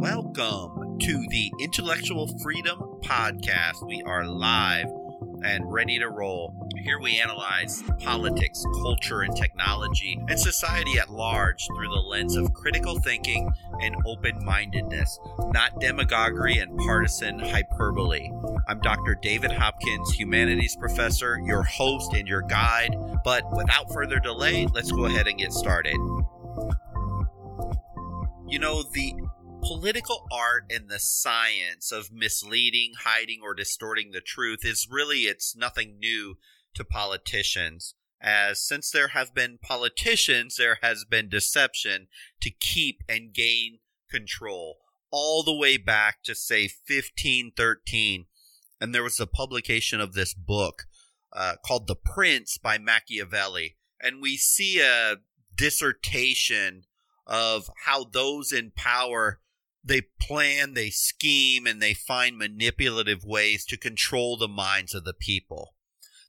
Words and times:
Welcome 0.00 1.00
to 1.00 1.26
the 1.28 1.52
Intellectual 1.58 2.28
Freedom 2.38 2.78
Podcast. 3.02 3.84
We 3.84 4.00
are 4.04 4.24
live 4.24 4.86
and 5.42 5.72
ready 5.72 5.98
to 5.98 6.08
roll. 6.08 6.54
Here 6.84 7.00
we 7.00 7.20
analyze 7.20 7.82
politics, 7.98 8.64
culture, 8.80 9.22
and 9.22 9.36
technology, 9.36 10.16
and 10.28 10.38
society 10.38 11.00
at 11.00 11.10
large 11.10 11.66
through 11.66 11.88
the 11.88 12.00
lens 12.00 12.36
of 12.36 12.54
critical 12.54 13.00
thinking 13.00 13.50
and 13.82 13.96
open 14.06 14.38
mindedness, 14.44 15.18
not 15.52 15.80
demagoguery 15.80 16.58
and 16.58 16.78
partisan 16.78 17.40
hyperbole. 17.40 18.30
I'm 18.68 18.78
Dr. 18.78 19.18
David 19.20 19.50
Hopkins, 19.50 20.12
humanities 20.12 20.76
professor, 20.76 21.40
your 21.44 21.64
host 21.64 22.12
and 22.14 22.28
your 22.28 22.42
guide. 22.42 22.94
But 23.24 23.50
without 23.50 23.92
further 23.92 24.20
delay, 24.20 24.68
let's 24.72 24.92
go 24.92 25.06
ahead 25.06 25.26
and 25.26 25.36
get 25.36 25.52
started. 25.52 25.96
You 28.46 28.60
know, 28.60 28.82
the 28.94 29.12
political 29.60 30.26
art 30.32 30.64
and 30.70 30.88
the 30.88 30.98
science 30.98 31.92
of 31.92 32.12
misleading, 32.12 32.92
hiding, 33.04 33.40
or 33.42 33.54
distorting 33.54 34.12
the 34.12 34.20
truth 34.20 34.60
is 34.64 34.88
really 34.90 35.20
it's 35.22 35.56
nothing 35.56 35.98
new 35.98 36.36
to 36.74 36.84
politicians. 36.84 37.94
As 38.20 38.60
since 38.60 38.90
there 38.90 39.08
have 39.08 39.34
been 39.34 39.58
politicians, 39.60 40.56
there 40.56 40.78
has 40.82 41.04
been 41.04 41.28
deception 41.28 42.08
to 42.40 42.50
keep 42.50 43.02
and 43.08 43.32
gain 43.32 43.78
control 44.10 44.78
all 45.10 45.42
the 45.42 45.54
way 45.54 45.76
back 45.76 46.22
to 46.24 46.34
say 46.34 46.62
1513. 46.62 48.26
And 48.80 48.94
there 48.94 49.02
was 49.02 49.20
a 49.20 49.26
publication 49.26 50.00
of 50.00 50.14
this 50.14 50.34
book 50.34 50.84
uh, 51.32 51.54
called 51.64 51.86
The 51.86 51.96
Prince 51.96 52.58
by 52.58 52.78
Machiavelli. 52.78 53.76
And 54.00 54.22
we 54.22 54.36
see 54.36 54.80
a 54.80 55.16
dissertation 55.54 56.84
of 57.26 57.70
how 57.84 58.04
those 58.04 58.52
in 58.52 58.72
power 58.74 59.40
they 59.84 60.02
plan, 60.20 60.74
they 60.74 60.90
scheme, 60.90 61.66
and 61.66 61.80
they 61.80 61.94
find 61.94 62.36
manipulative 62.36 63.24
ways 63.24 63.64
to 63.66 63.76
control 63.76 64.36
the 64.36 64.48
minds 64.48 64.94
of 64.94 65.04
the 65.04 65.14
people. 65.14 65.74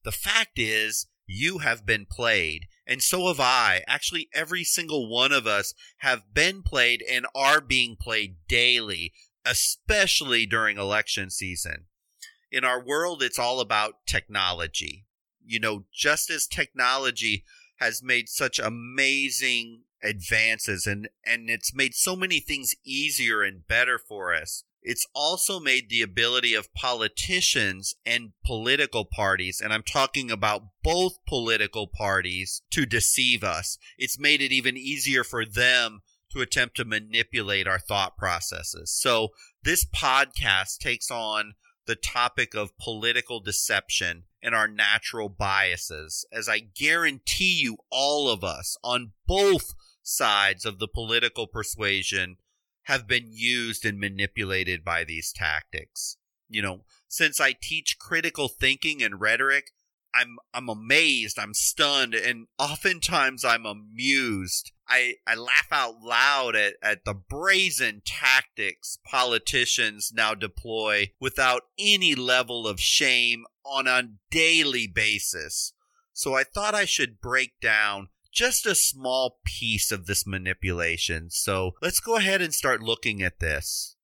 The 0.04 0.12
fact 0.12 0.58
is, 0.58 1.08
you 1.28 1.60
have 1.60 1.86
been 1.86 2.08
played, 2.10 2.68
and 2.88 3.04
so 3.04 3.28
have 3.28 3.40
I. 3.40 3.84
Actually, 3.88 4.30
every 4.34 4.64
single 4.64 5.10
one 5.10 5.32
of 5.32 5.46
us 5.46 5.73
have 5.98 6.34
been 6.34 6.64
played 6.64 7.04
and 7.10 7.28
are 7.36 7.62
being 7.62 7.96
played 8.00 8.38
daily, 8.48 9.14
especially 9.46 10.45
during 10.45 10.78
election 10.78 11.30
season. 11.30 11.86
In 12.52 12.64
our 12.64 12.84
world, 12.84 13.22
it's 13.22 13.38
all 13.38 13.60
about 13.60 14.08
technology. 14.08 15.06
You 15.45 15.60
know, 15.60 15.86
just 15.94 16.30
as 16.32 16.48
technology 16.48 17.44
has 17.78 18.02
made 18.02 18.28
such 18.28 18.58
amazing 18.58 19.84
advances 20.03 20.88
and 20.88 21.09
and 21.25 21.50
it's 21.50 21.73
made 21.73 21.94
so 21.94 22.16
many 22.16 22.39
things 22.39 22.73
easier 22.86 23.44
and 23.44 23.67
better 23.67 23.97
for 23.97 24.33
us 24.33 24.64
it's 24.81 25.08
also 25.14 25.59
made 25.59 25.89
the 25.89 26.02
ability 26.02 26.53
of 26.53 26.73
politicians 26.73 27.95
and 28.05 28.31
political 28.45 29.03
parties, 29.03 29.59
and 29.61 29.73
I'm 29.73 29.83
talking 29.83 30.31
about 30.31 30.64
both 30.83 31.23
political 31.27 31.88
parties, 31.88 32.61
to 32.72 32.86
deceive 32.86 33.44
us. 33.44 33.77
It's 33.97 34.17
made 34.17 34.42
it 34.42 34.52
even 34.52 34.77
easier 34.77 35.23
for 35.23 35.45
them 35.45 36.02
to 36.31 36.42
attempt 36.42 36.77
to 36.77 36.86
manipulate 36.86 37.67
our 37.67 37.80
thought 37.80 38.17
processes. 38.17 38.92
So 38.92 39.30
this 39.64 39.83
podcast 39.86 40.77
takes 40.77 41.11
on 41.11 41.55
the 41.86 41.95
topic 41.95 42.55
of 42.55 42.77
political 42.77 43.39
deception 43.39 44.23
and 44.42 44.55
our 44.55 44.67
natural 44.67 45.27
biases, 45.27 46.25
as 46.31 46.47
I 46.47 46.59
guarantee 46.59 47.59
you 47.61 47.77
all 47.92 48.30
of 48.30 48.44
us 48.44 48.77
on 48.83 49.11
both 49.27 49.73
sides 50.10 50.66
of 50.66 50.80
the 50.80 50.88
political 50.88 51.48
persuasion 51.48 52.38
have 52.84 53.08
been 53.08 53.28
used 53.30 53.86
and 53.86 54.00
manipulated 54.00 54.84
by 54.84 55.04
these 55.04 55.32
tactics. 55.32 56.18
You 56.48 56.62
know, 56.62 56.86
since 57.08 57.40
I 57.40 57.56
teach 57.60 58.00
critical 58.00 58.48
thinking 58.48 59.04
and 59.04 59.22
rhetoric, 59.22 59.72
I'm 60.14 60.38
I'm 60.54 60.70
amazed, 60.70 61.38
I'm 61.38 61.54
stunned, 61.54 62.16
and 62.16 62.48
oftentimes 62.58 63.45
I'm 63.45 63.66
amused. 63.66 64.72
I, 64.88 65.16
I 65.28 65.36
laugh 65.36 65.67
out 65.72 66.02
loud 66.02 66.56
at, 66.56 66.73
at 66.82 67.06
the 67.06 67.14
brazen 67.14 68.02
tactics 68.04 68.98
politicians 69.06 70.12
now 70.12 70.33
deploy 70.33 71.12
without 71.20 71.64
any 71.78 72.16
level 72.16 72.67
of 72.67 72.80
shame 72.80 73.45
on 73.64 73.86
a 73.86 74.10
daily 74.32 74.88
basis. 74.88 75.73
So 76.12 76.33
I 76.33 76.44
thought 76.44 76.73
I 76.73 76.86
should 76.86 77.22
break 77.22 77.60
down 77.62 78.10
just 78.32 78.66
a 78.66 78.76
small 78.76 79.40
piece 79.45 79.92
of 79.92 80.06
this 80.06 80.26
manipulation. 80.26 81.30
So 81.30 81.72
let's 81.82 82.00
go 82.00 82.17
ahead 82.17 82.42
and 82.42 82.54
start 82.54 82.82
looking 82.82 83.22
at 83.22 83.40
this. 83.40 83.95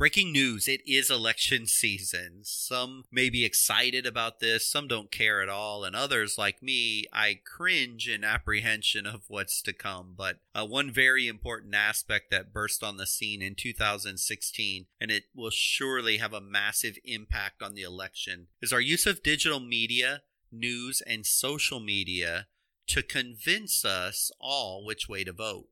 Breaking 0.00 0.32
news, 0.32 0.66
it 0.66 0.80
is 0.86 1.10
election 1.10 1.66
season. 1.66 2.40
Some 2.44 3.04
may 3.12 3.28
be 3.28 3.44
excited 3.44 4.06
about 4.06 4.40
this, 4.40 4.66
some 4.66 4.88
don't 4.88 5.10
care 5.10 5.42
at 5.42 5.50
all, 5.50 5.84
and 5.84 5.94
others, 5.94 6.38
like 6.38 6.62
me, 6.62 7.04
I 7.12 7.40
cringe 7.44 8.08
in 8.08 8.24
apprehension 8.24 9.04
of 9.04 9.24
what's 9.28 9.60
to 9.60 9.74
come. 9.74 10.14
But 10.16 10.38
uh, 10.54 10.64
one 10.64 10.90
very 10.90 11.28
important 11.28 11.74
aspect 11.74 12.30
that 12.30 12.50
burst 12.50 12.82
on 12.82 12.96
the 12.96 13.06
scene 13.06 13.42
in 13.42 13.54
2016, 13.54 14.86
and 14.98 15.10
it 15.10 15.24
will 15.34 15.50
surely 15.50 16.16
have 16.16 16.32
a 16.32 16.40
massive 16.40 16.96
impact 17.04 17.62
on 17.62 17.74
the 17.74 17.82
election, 17.82 18.46
is 18.62 18.72
our 18.72 18.80
use 18.80 19.04
of 19.04 19.22
digital 19.22 19.60
media, 19.60 20.22
news, 20.50 21.02
and 21.06 21.26
social 21.26 21.78
media 21.78 22.46
to 22.90 23.02
convince 23.04 23.84
us 23.84 24.32
all 24.40 24.84
which 24.84 25.08
way 25.08 25.22
to 25.22 25.32
vote. 25.32 25.68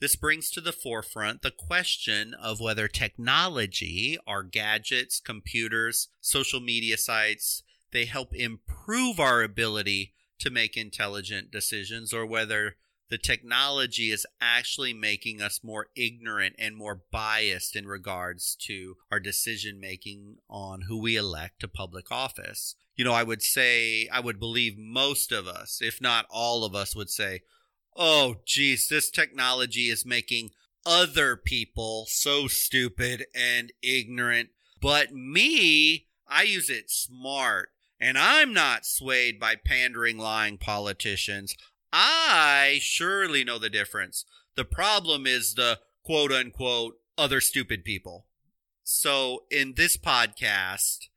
This 0.00 0.14
brings 0.14 0.48
to 0.50 0.60
the 0.60 0.72
forefront 0.72 1.42
the 1.42 1.50
question 1.50 2.34
of 2.34 2.60
whether 2.60 2.86
technology, 2.86 4.16
our 4.26 4.44
gadgets, 4.44 5.18
computers, 5.18 6.08
social 6.20 6.60
media 6.60 6.96
sites, 6.96 7.64
they 7.92 8.04
help 8.04 8.32
improve 8.32 9.18
our 9.18 9.42
ability 9.42 10.14
to 10.38 10.50
make 10.50 10.76
intelligent 10.76 11.50
decisions 11.50 12.12
or 12.12 12.24
whether 12.24 12.76
the 13.10 13.18
technology 13.18 14.10
is 14.10 14.26
actually 14.40 14.94
making 14.94 15.42
us 15.42 15.60
more 15.62 15.88
ignorant 15.96 16.54
and 16.58 16.76
more 16.76 17.02
biased 17.10 17.74
in 17.74 17.86
regards 17.86 18.56
to 18.60 18.96
our 19.10 19.20
decision 19.20 19.80
making 19.80 20.36
on 20.48 20.82
who 20.82 20.96
we 20.96 21.16
elect 21.16 21.60
to 21.60 21.68
public 21.68 22.10
office 22.10 22.76
you 22.96 23.04
know, 23.04 23.12
I 23.12 23.22
would 23.22 23.42
say, 23.42 24.08
I 24.08 24.20
would 24.20 24.38
believe 24.38 24.76
most 24.78 25.32
of 25.32 25.46
us, 25.46 25.80
if 25.80 26.00
not 26.00 26.26
all 26.30 26.64
of 26.64 26.74
us, 26.74 26.94
would 26.94 27.10
say, 27.10 27.40
oh, 27.96 28.36
geez, 28.46 28.88
this 28.88 29.10
technology 29.10 29.88
is 29.88 30.06
making 30.06 30.50
other 30.84 31.36
people 31.36 32.06
so 32.08 32.48
stupid 32.48 33.26
and 33.34 33.72
ignorant. 33.82 34.50
But 34.80 35.12
me, 35.12 36.06
I 36.26 36.42
use 36.42 36.70
it 36.70 36.90
smart. 36.90 37.70
And 38.00 38.18
I'm 38.18 38.52
not 38.52 38.84
swayed 38.84 39.38
by 39.38 39.54
pandering, 39.54 40.18
lying 40.18 40.58
politicians. 40.58 41.54
I 41.92 42.78
surely 42.82 43.44
know 43.44 43.58
the 43.58 43.70
difference. 43.70 44.24
The 44.56 44.64
problem 44.64 45.26
is 45.26 45.54
the 45.54 45.78
quote 46.02 46.32
unquote 46.32 46.94
other 47.16 47.40
stupid 47.40 47.84
people. 47.84 48.26
So 48.82 49.44
in 49.50 49.74
this 49.76 49.96
podcast, 49.96 51.08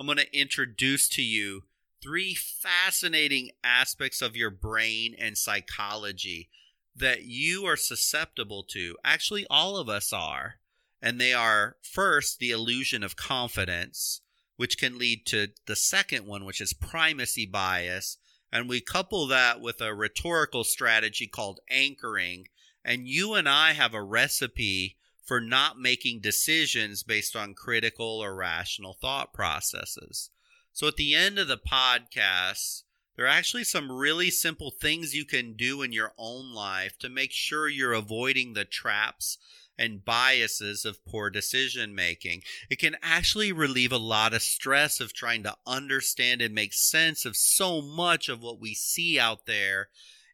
I'm 0.00 0.06
going 0.06 0.16
to 0.16 0.34
introduce 0.34 1.10
to 1.10 1.22
you 1.22 1.64
three 2.02 2.34
fascinating 2.34 3.50
aspects 3.62 4.22
of 4.22 4.34
your 4.34 4.48
brain 4.48 5.14
and 5.18 5.36
psychology 5.36 6.48
that 6.96 7.24
you 7.24 7.66
are 7.66 7.76
susceptible 7.76 8.64
to. 8.70 8.96
Actually, 9.04 9.46
all 9.50 9.76
of 9.76 9.90
us 9.90 10.10
are. 10.10 10.54
And 11.02 11.20
they 11.20 11.34
are 11.34 11.76
first, 11.82 12.38
the 12.38 12.50
illusion 12.50 13.02
of 13.02 13.16
confidence, 13.16 14.22
which 14.56 14.78
can 14.78 14.96
lead 14.96 15.26
to 15.26 15.48
the 15.66 15.76
second 15.76 16.26
one, 16.26 16.46
which 16.46 16.62
is 16.62 16.72
primacy 16.72 17.44
bias. 17.44 18.16
And 18.50 18.70
we 18.70 18.80
couple 18.80 19.26
that 19.26 19.60
with 19.60 19.82
a 19.82 19.94
rhetorical 19.94 20.64
strategy 20.64 21.26
called 21.26 21.60
anchoring. 21.68 22.48
And 22.82 23.06
you 23.06 23.34
and 23.34 23.46
I 23.46 23.72
have 23.72 23.92
a 23.92 24.02
recipe 24.02 24.96
for 25.30 25.40
not 25.40 25.78
making 25.78 26.18
decisions 26.18 27.04
based 27.04 27.36
on 27.36 27.54
critical 27.54 28.18
or 28.20 28.34
rational 28.34 28.98
thought 29.00 29.32
processes. 29.32 30.30
So 30.72 30.88
at 30.88 30.96
the 30.96 31.14
end 31.14 31.38
of 31.38 31.46
the 31.46 31.56
podcast, 31.56 32.82
there 33.14 33.26
are 33.26 33.28
actually 33.28 33.62
some 33.62 33.92
really 33.92 34.28
simple 34.28 34.72
things 34.72 35.14
you 35.14 35.24
can 35.24 35.52
do 35.52 35.82
in 35.82 35.92
your 35.92 36.14
own 36.18 36.52
life 36.52 36.98
to 36.98 37.08
make 37.08 37.30
sure 37.30 37.68
you're 37.68 37.92
avoiding 37.92 38.54
the 38.54 38.64
traps 38.64 39.38
and 39.78 40.04
biases 40.04 40.84
of 40.84 41.06
poor 41.06 41.30
decision 41.30 41.94
making. 41.94 42.42
It 42.68 42.80
can 42.80 42.96
actually 43.00 43.52
relieve 43.52 43.92
a 43.92 43.98
lot 43.98 44.34
of 44.34 44.42
stress 44.42 44.98
of 44.98 45.12
trying 45.12 45.44
to 45.44 45.54
understand 45.64 46.42
and 46.42 46.52
make 46.52 46.74
sense 46.74 47.24
of 47.24 47.36
so 47.36 47.80
much 47.80 48.28
of 48.28 48.42
what 48.42 48.58
we 48.58 48.74
see 48.74 49.16
out 49.16 49.46
there 49.46 49.90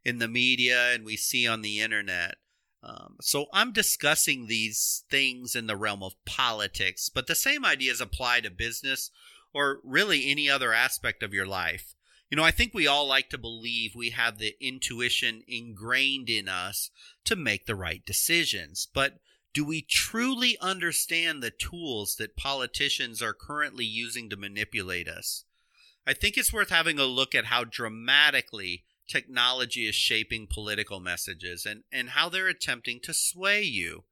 in 0.07 0.21
the 0.21 0.27
media 0.27 0.95
and 0.95 1.05
we 1.05 1.19
see 1.19 1.47
on 1.47 1.61
the 1.61 1.83
internet. 1.83 2.37
Um, 2.87 3.17
so 3.21 3.47
I'm 3.53 3.73
discussing 3.73 4.47
these 4.47 5.03
things 5.11 5.57
in 5.57 5.67
the 5.67 5.77
realm 5.77 6.05
of 6.05 6.15
politics, 6.25 7.09
but 7.09 7.27
the 7.27 7.35
same 7.35 7.65
ideas 7.65 8.01
apply 8.01 8.41
to 8.41 8.51
business 8.51 9.11
or 9.53 9.81
really 9.83 10.31
any 10.31 10.49
other 10.49 10.73
aspect 10.73 11.25
of 11.25 11.35
your 11.35 11.47
life. 11.47 11.95
You 12.31 12.37
know, 12.37 12.45
I 12.45 12.53
think 12.53 12.75
we 12.75 12.87
all 12.87 13.07
like 13.07 13.29
to 13.31 13.39
believe 13.39 13.95
we 13.95 14.11
have 14.11 14.39
the 14.39 14.55
intuition 14.61 15.43
ingrained 15.49 16.29
in 16.29 16.49
us 16.49 16.91
to 17.25 17.35
make 17.35 17.67
the 17.67 17.75
right 17.75 18.05
decisions, 18.07 18.87
but 18.93 19.19
do 19.53 19.65
we 19.65 19.83
truly 19.83 20.57
understand 20.61 21.43
the 21.43 21.51
tools 21.51 22.17
that 22.17 22.37
politicians 22.37 23.21
are 23.21 23.33
currently 23.33 23.85
using 23.85 24.31
to 24.31 24.37
manipulate 24.37 25.09
us? 25.09 25.45
I 26.07 26.13
think 26.13 26.37
it's 26.37 26.53
worth 26.53 26.71
having 26.71 27.01
a 27.01 27.05
look 27.05 27.35
at 27.35 27.47
how 27.47 27.65
dramatically 27.65 28.85
technology 29.09 29.87
is 29.87 29.95
shaping 29.95 30.47
political 30.47 31.01
messages 31.01 31.65
and, 31.67 31.85
and 31.93 32.11
how 32.11 32.29
they're 32.29 32.49
attempting 32.49 33.01
to 33.01 33.15
sway 33.15 33.63
you. 33.63 34.05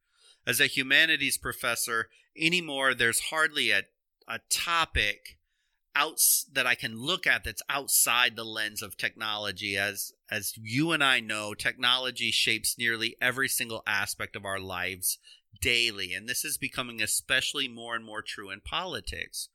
As 0.47 0.61
a 0.61 0.67
humanities 0.67 1.39
professor, 1.39 2.09
anymore, 2.39 2.95
there's 2.95 3.21
hardly 3.31 3.71
a, 3.71 3.83
a 4.29 4.41
topic 4.51 5.39
outs 5.97 6.47
that 6.53 6.67
I 6.67 6.75
can 6.75 6.99
look 6.99 7.27
at 7.27 7.45
that's 7.45 7.63
outside 7.69 8.37
the 8.37 8.45
lens 8.45 8.83
of 8.83 8.97
technology. 8.97 9.77
As 9.77 10.13
as 10.31 10.55
you 10.57 10.93
and 10.93 11.03
I 11.03 11.21
know, 11.21 11.55
technology 11.55 12.31
shapes 12.31 12.77
nearly 12.79 13.17
every 13.21 13.49
single 13.49 13.83
aspect 13.87 14.37
of 14.37 14.45
our 14.45 14.61
lives 14.61 15.19
daily, 15.61 16.13
and 16.13 16.29
this 16.29 16.45
is 16.45 16.59
becoming 16.59 17.01
especially 17.01 17.69
more 17.69 17.95
and 17.95 18.05
more 18.05 18.23
true 18.23 18.51
in 18.51 18.61
politics. 18.61 19.49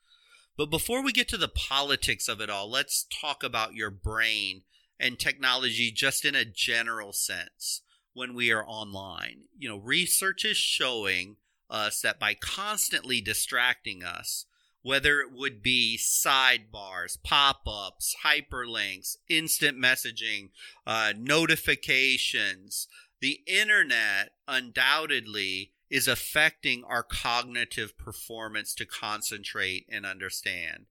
But 0.58 0.70
before 0.70 1.04
we 1.04 1.12
get 1.12 1.28
to 1.30 1.38
the 1.38 1.48
politics 1.48 2.28
of 2.28 2.42
it 2.42 2.50
all, 2.50 2.70
let's 2.70 3.06
talk 3.22 3.44
about 3.44 3.76
your 3.76 3.90
brain 3.90 4.64
and 5.00 5.18
technology 5.18 5.92
just 5.92 6.26
in 6.26 6.36
a 6.36 6.46
general 6.46 7.14
sense 7.14 7.82
when 8.14 8.34
we 8.34 8.52
are 8.52 8.66
online. 8.68 9.44
You 9.58 9.70
know, 9.70 9.78
research 9.78 10.46
is 10.46 10.58
showing 10.58 11.38
us 11.70 12.02
that 12.02 12.20
by 12.20 12.34
constantly 12.34 13.22
distracting 13.22 14.04
us, 14.04 14.46
whether 14.82 15.20
it 15.20 15.32
would 15.32 15.62
be 15.62 15.98
sidebars, 16.00 17.18
pop 17.24 17.62
ups, 17.68 18.16
hyperlinks, 18.26 19.18
instant 19.28 19.78
messaging, 19.78 20.50
uh, 20.88 21.14
notifications, 21.18 22.88
the 23.22 23.42
internet 23.46 24.32
undoubtedly 24.48 25.74
is 25.90 26.08
affecting 26.08 26.84
our 26.84 27.04
cognitive 27.04 27.98
performance 27.98 28.74
to 28.76 28.86
concentrate 28.86 29.86
and 29.90 30.06
understand. 30.06 30.86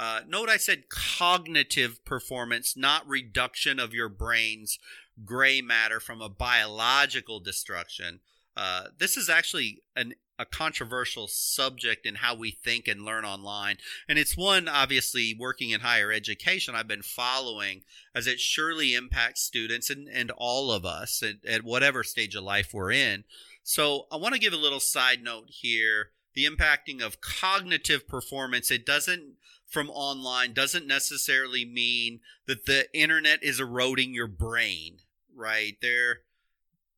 Uh, 0.00 0.20
note 0.26 0.48
I 0.48 0.56
said 0.56 0.88
cognitive 0.88 2.02
performance, 2.06 2.74
not 2.74 3.06
reduction 3.06 3.78
of 3.78 3.92
your 3.92 4.08
brain's 4.08 4.78
gray 5.26 5.60
matter 5.60 6.00
from 6.00 6.22
a 6.22 6.28
biological 6.30 7.38
destruction. 7.38 8.20
Uh, 8.56 8.84
this 8.98 9.18
is 9.18 9.28
actually 9.28 9.82
an 9.94 10.14
a 10.38 10.46
controversial 10.46 11.28
subject 11.28 12.06
in 12.06 12.14
how 12.14 12.34
we 12.34 12.50
think 12.50 12.88
and 12.88 13.04
learn 13.04 13.26
online. 13.26 13.76
And 14.08 14.18
it's 14.18 14.38
one, 14.38 14.68
obviously, 14.68 15.36
working 15.38 15.68
in 15.68 15.82
higher 15.82 16.10
education, 16.10 16.74
I've 16.74 16.88
been 16.88 17.02
following 17.02 17.82
as 18.14 18.26
it 18.26 18.40
surely 18.40 18.94
impacts 18.94 19.42
students 19.42 19.90
and, 19.90 20.08
and 20.08 20.30
all 20.30 20.72
of 20.72 20.86
us 20.86 21.22
at, 21.22 21.44
at 21.46 21.62
whatever 21.62 22.02
stage 22.02 22.34
of 22.34 22.42
life 22.42 22.72
we're 22.72 22.90
in. 22.90 23.24
So 23.62 24.06
I 24.10 24.16
want 24.16 24.32
to 24.32 24.40
give 24.40 24.54
a 24.54 24.56
little 24.56 24.80
side 24.80 25.22
note 25.22 25.48
here. 25.48 26.12
The 26.32 26.46
impacting 26.46 27.02
of 27.02 27.20
cognitive 27.20 28.08
performance, 28.08 28.70
it 28.70 28.86
doesn't 28.86 29.34
from 29.70 29.88
online 29.88 30.52
doesn't 30.52 30.86
necessarily 30.86 31.64
mean 31.64 32.20
that 32.46 32.66
the 32.66 32.86
internet 32.92 33.42
is 33.42 33.60
eroding 33.60 34.12
your 34.12 34.26
brain, 34.26 34.98
right? 35.34 35.76
There 35.80 36.22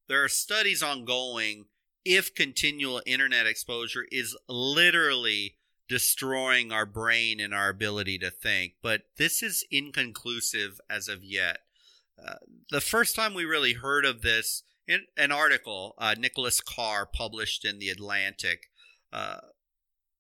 there 0.09 0.25
are 0.25 0.29
studies 0.29 0.83
ongoing 0.83 1.67
if 2.05 2.35
continual 2.35 3.03
internet 3.07 3.47
exposure 3.47 4.07
is 4.11 4.37
literally 4.49 5.57
destroying 5.89 6.73
our 6.73 6.87
brain 6.87 7.39
and 7.39 7.55
our 7.55 7.69
ability 7.69 8.19
to 8.19 8.31
think. 8.31 8.75
But 8.83 9.03
this 9.19 9.43
is 9.43 9.65
inconclusive 9.71 10.81
as 10.89 11.07
of 11.09 11.23
yet. 11.23 11.59
Uh, 12.23 12.37
the 12.71 12.81
first 12.81 13.15
time 13.15 13.35
we 13.35 13.45
really 13.45 13.75
heard 13.75 14.05
of 14.05 14.23
this 14.23 14.63
in 14.89 15.03
an 15.17 15.31
article 15.31 15.95
uh, 15.99 16.15
Nicholas 16.19 16.61
Carr 16.61 17.07
published 17.07 17.65
in 17.65 17.79
the 17.79 17.91
Atlantic 17.91 18.71
uh, 19.13 19.39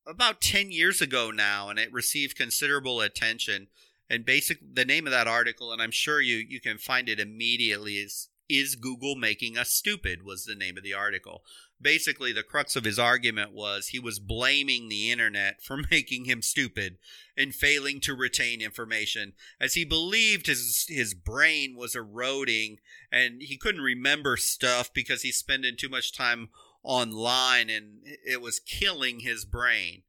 about 0.06 0.40
10 0.40 0.70
years 0.70 1.00
ago 1.00 1.30
now, 1.30 1.68
and 1.68 1.78
it 1.78 1.92
received 1.92 2.36
considerable 2.36 3.00
attention. 3.00 3.68
And 4.10 4.24
basic, 4.24 4.58
the 4.74 4.84
name 4.84 5.06
of 5.06 5.12
that 5.12 5.26
article, 5.26 5.72
and 5.72 5.80
I'm 5.80 5.90
sure 5.90 6.20
you 6.20 6.36
you 6.36 6.60
can 6.60 6.76
find 6.76 7.08
it 7.08 7.20
immediately, 7.20 7.94
is 7.94 8.28
"Is 8.48 8.74
Google 8.74 9.16
Making 9.16 9.56
Us 9.56 9.70
Stupid?" 9.70 10.22
was 10.22 10.44
the 10.44 10.54
name 10.54 10.76
of 10.76 10.82
the 10.82 10.92
article 10.92 11.42
basically 11.82 12.32
the 12.32 12.42
crux 12.42 12.76
of 12.76 12.84
his 12.84 12.98
argument 12.98 13.52
was 13.52 13.88
he 13.88 13.98
was 13.98 14.18
blaming 14.18 14.88
the 14.88 15.10
internet 15.10 15.60
for 15.60 15.76
making 15.90 16.24
him 16.24 16.40
stupid 16.40 16.96
and 17.36 17.54
failing 17.54 18.00
to 18.00 18.14
retain 18.14 18.60
information 18.60 19.32
as 19.60 19.74
he 19.74 19.84
believed 19.84 20.46
his 20.46 20.86
his 20.88 21.12
brain 21.12 21.74
was 21.76 21.94
eroding 21.94 22.78
and 23.10 23.42
he 23.42 23.56
couldn't 23.56 23.80
remember 23.80 24.36
stuff 24.36 24.92
because 24.94 25.22
he's 25.22 25.36
spending 25.36 25.76
too 25.76 25.88
much 25.88 26.12
time 26.12 26.48
online 26.82 27.70
and 27.70 28.00
it 28.04 28.40
was 28.40 28.58
killing 28.60 29.20
his 29.20 29.44
brain. 29.44 30.02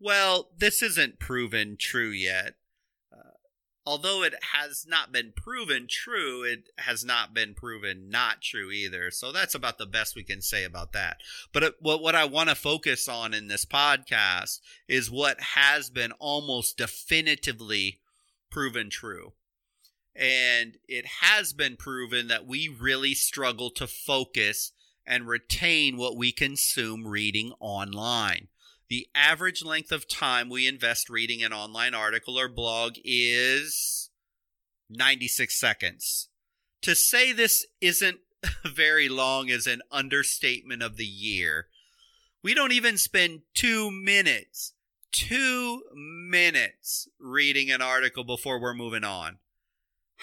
Well, 0.00 0.50
this 0.56 0.82
isn't 0.82 1.18
proven 1.18 1.76
true 1.78 2.10
yet 2.10 2.54
uh, 3.12 3.30
although 3.86 4.22
it 4.22 4.34
has 4.52 4.86
not 4.88 5.12
been 5.12 5.32
proven 5.36 5.86
true, 5.88 6.42
it 6.42 6.70
has 6.78 7.04
not 7.04 7.34
been 7.34 7.54
proven 7.54 8.08
not 8.08 8.40
true 8.42 8.70
either. 8.70 9.10
So 9.10 9.32
that's 9.32 9.54
about 9.54 9.78
the 9.78 9.86
best 9.86 10.16
we 10.16 10.24
can 10.24 10.42
say 10.42 10.64
about 10.64 10.92
that. 10.92 11.18
But 11.52 11.62
it, 11.62 11.74
what, 11.80 12.02
what 12.02 12.14
I 12.14 12.24
want 12.24 12.48
to 12.48 12.54
focus 12.54 13.08
on 13.08 13.34
in 13.34 13.48
this 13.48 13.64
podcast 13.64 14.60
is 14.88 15.10
what 15.10 15.40
has 15.40 15.90
been 15.90 16.12
almost 16.12 16.78
definitively 16.78 18.00
proven 18.50 18.90
true. 18.90 19.32
And 20.16 20.76
it 20.88 21.06
has 21.20 21.52
been 21.52 21.76
proven 21.76 22.28
that 22.28 22.46
we 22.46 22.68
really 22.68 23.14
struggle 23.14 23.70
to 23.70 23.86
focus 23.86 24.70
and 25.06 25.26
retain 25.26 25.96
what 25.96 26.16
we 26.16 26.32
consume 26.32 27.06
reading 27.06 27.52
online. 27.60 28.48
The 28.88 29.08
average 29.14 29.64
length 29.64 29.92
of 29.92 30.08
time 30.08 30.48
we 30.48 30.68
invest 30.68 31.08
reading 31.08 31.42
an 31.42 31.52
online 31.52 31.94
article 31.94 32.38
or 32.38 32.48
blog 32.48 32.94
is 33.04 34.10
96 34.90 35.58
seconds. 35.58 36.28
To 36.82 36.94
say 36.94 37.32
this 37.32 37.66
isn't 37.80 38.18
very 38.64 39.08
long 39.08 39.48
is 39.48 39.66
an 39.66 39.82
understatement 39.90 40.82
of 40.82 40.96
the 40.96 41.06
year. 41.06 41.68
We 42.42 42.54
don't 42.54 42.72
even 42.72 42.98
spend 42.98 43.40
two 43.54 43.90
minutes, 43.90 44.74
two 45.12 45.82
minutes 45.94 47.08
reading 47.18 47.70
an 47.70 47.80
article 47.80 48.22
before 48.22 48.60
we're 48.60 48.74
moving 48.74 49.04
on. 49.04 49.38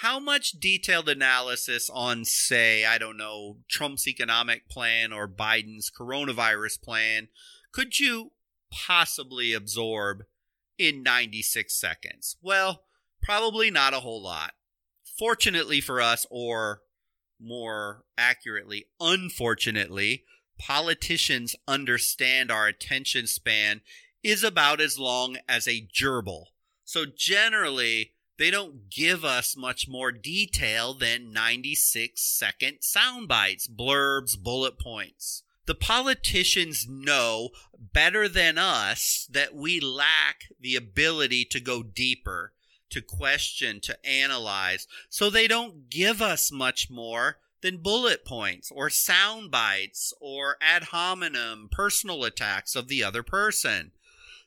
How 0.01 0.19
much 0.19 0.53
detailed 0.53 1.09
analysis 1.09 1.89
on, 1.93 2.25
say, 2.25 2.85
I 2.85 2.97
don't 2.97 3.17
know, 3.17 3.57
Trump's 3.69 4.07
economic 4.07 4.67
plan 4.67 5.13
or 5.13 5.27
Biden's 5.27 5.91
coronavirus 5.91 6.81
plan 6.81 7.27
could 7.71 7.99
you 7.99 8.31
possibly 8.71 9.53
absorb 9.53 10.23
in 10.77 11.03
96 11.03 11.73
seconds? 11.73 12.37
Well, 12.41 12.83
probably 13.21 13.71
not 13.71 13.93
a 13.93 13.99
whole 13.99 14.21
lot. 14.21 14.53
Fortunately 15.17 15.81
for 15.81 16.01
us, 16.01 16.25
or 16.29 16.81
more 17.39 18.03
accurately, 18.17 18.85
unfortunately, 18.99 20.25
politicians 20.57 21.55
understand 21.67 22.51
our 22.51 22.67
attention 22.67 23.27
span 23.27 23.81
is 24.23 24.43
about 24.43 24.81
as 24.81 24.97
long 24.99 25.37
as 25.47 25.67
a 25.67 25.87
gerbil. 25.93 26.45
So 26.83 27.05
generally, 27.05 28.13
they 28.41 28.49
don't 28.49 28.89
give 28.89 29.23
us 29.23 29.55
much 29.55 29.87
more 29.87 30.11
detail 30.11 30.95
than 30.95 31.31
96 31.31 32.19
second 32.19 32.79
sound 32.81 33.27
bites, 33.27 33.67
blurbs, 33.67 34.37
bullet 34.37 34.79
points 34.79 35.43
the 35.65 35.75
politicians 35.75 36.87
know 36.89 37.49
better 37.93 38.27
than 38.27 38.57
us 38.57 39.27
that 39.31 39.55
we 39.55 39.79
lack 39.79 40.47
the 40.59 40.75
ability 40.75 41.45
to 41.45 41.59
go 41.59 41.83
deeper, 41.83 42.51
to 42.89 43.01
question, 43.01 43.79
to 43.79 44.05
analyze. 44.05 44.87
So 45.09 45.29
they 45.29 45.47
don't 45.47 45.89
give 45.89 46.21
us 46.21 46.51
much 46.51 46.89
more 46.89 47.37
than 47.61 47.77
bullet 47.77 48.25
points 48.25 48.71
or 48.71 48.89
sound 48.89 49.51
bites 49.51 50.13
or 50.19 50.57
ad 50.59 50.85
hominem 50.85 51.69
personal 51.71 52.23
attacks 52.23 52.75
of 52.75 52.87
the 52.87 53.03
other 53.03 53.23
person. 53.23 53.91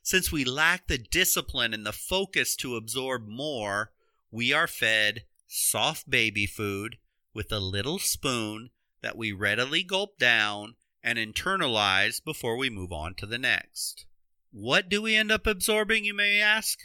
Since 0.05 0.31
we 0.31 0.45
lack 0.45 0.85
the 0.85 0.99
discipline 0.99 1.73
and 1.73 1.83
the 1.83 1.91
focus 1.91 2.55
to 2.57 2.75
absorb 2.75 3.27
more, 3.27 3.91
we 4.29 4.53
are 4.53 4.67
fed 4.67 5.23
soft 5.47 6.07
baby 6.07 6.45
food 6.45 6.99
with 7.33 7.51
a 7.51 7.59
little 7.59 7.97
spoon 7.97 8.69
that 9.01 9.17
we 9.17 9.31
readily 9.31 9.81
gulp 9.81 10.19
down 10.19 10.75
and 11.01 11.17
internalize 11.17 12.23
before 12.23 12.55
we 12.55 12.69
move 12.69 12.91
on 12.91 13.15
to 13.15 13.25
the 13.25 13.39
next. 13.39 14.05
What 14.51 14.89
do 14.89 15.01
we 15.01 15.15
end 15.15 15.31
up 15.31 15.47
absorbing, 15.47 16.05
you 16.05 16.13
may 16.13 16.39
ask? 16.39 16.77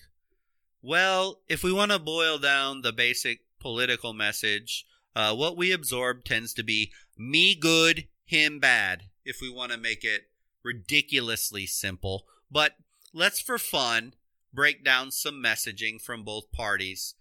Well, 0.80 1.42
if 1.46 1.62
we 1.62 1.74
want 1.74 1.92
to 1.92 1.98
boil 1.98 2.38
down 2.38 2.80
the 2.80 2.90
basic 2.90 3.40
political 3.60 4.14
message, 4.14 4.86
uh, 5.14 5.34
what 5.34 5.58
we 5.58 5.72
absorb 5.72 6.24
tends 6.24 6.54
to 6.54 6.62
be 6.62 6.90
me 7.18 7.54
good, 7.54 8.08
him 8.24 8.60
bad, 8.60 9.10
if 9.26 9.42
we 9.42 9.50
want 9.50 9.72
to 9.72 9.78
make 9.78 10.04
it 10.04 10.22
ridiculously 10.64 11.66
simple. 11.66 12.24
But 12.50 12.76
let's, 13.12 13.40
for 13.40 13.58
fun, 13.58 14.14
break 14.52 14.84
down 14.84 15.10
some 15.10 15.42
messaging 15.42 16.00
from 16.00 16.24
both 16.24 16.50
parties. 16.52 17.14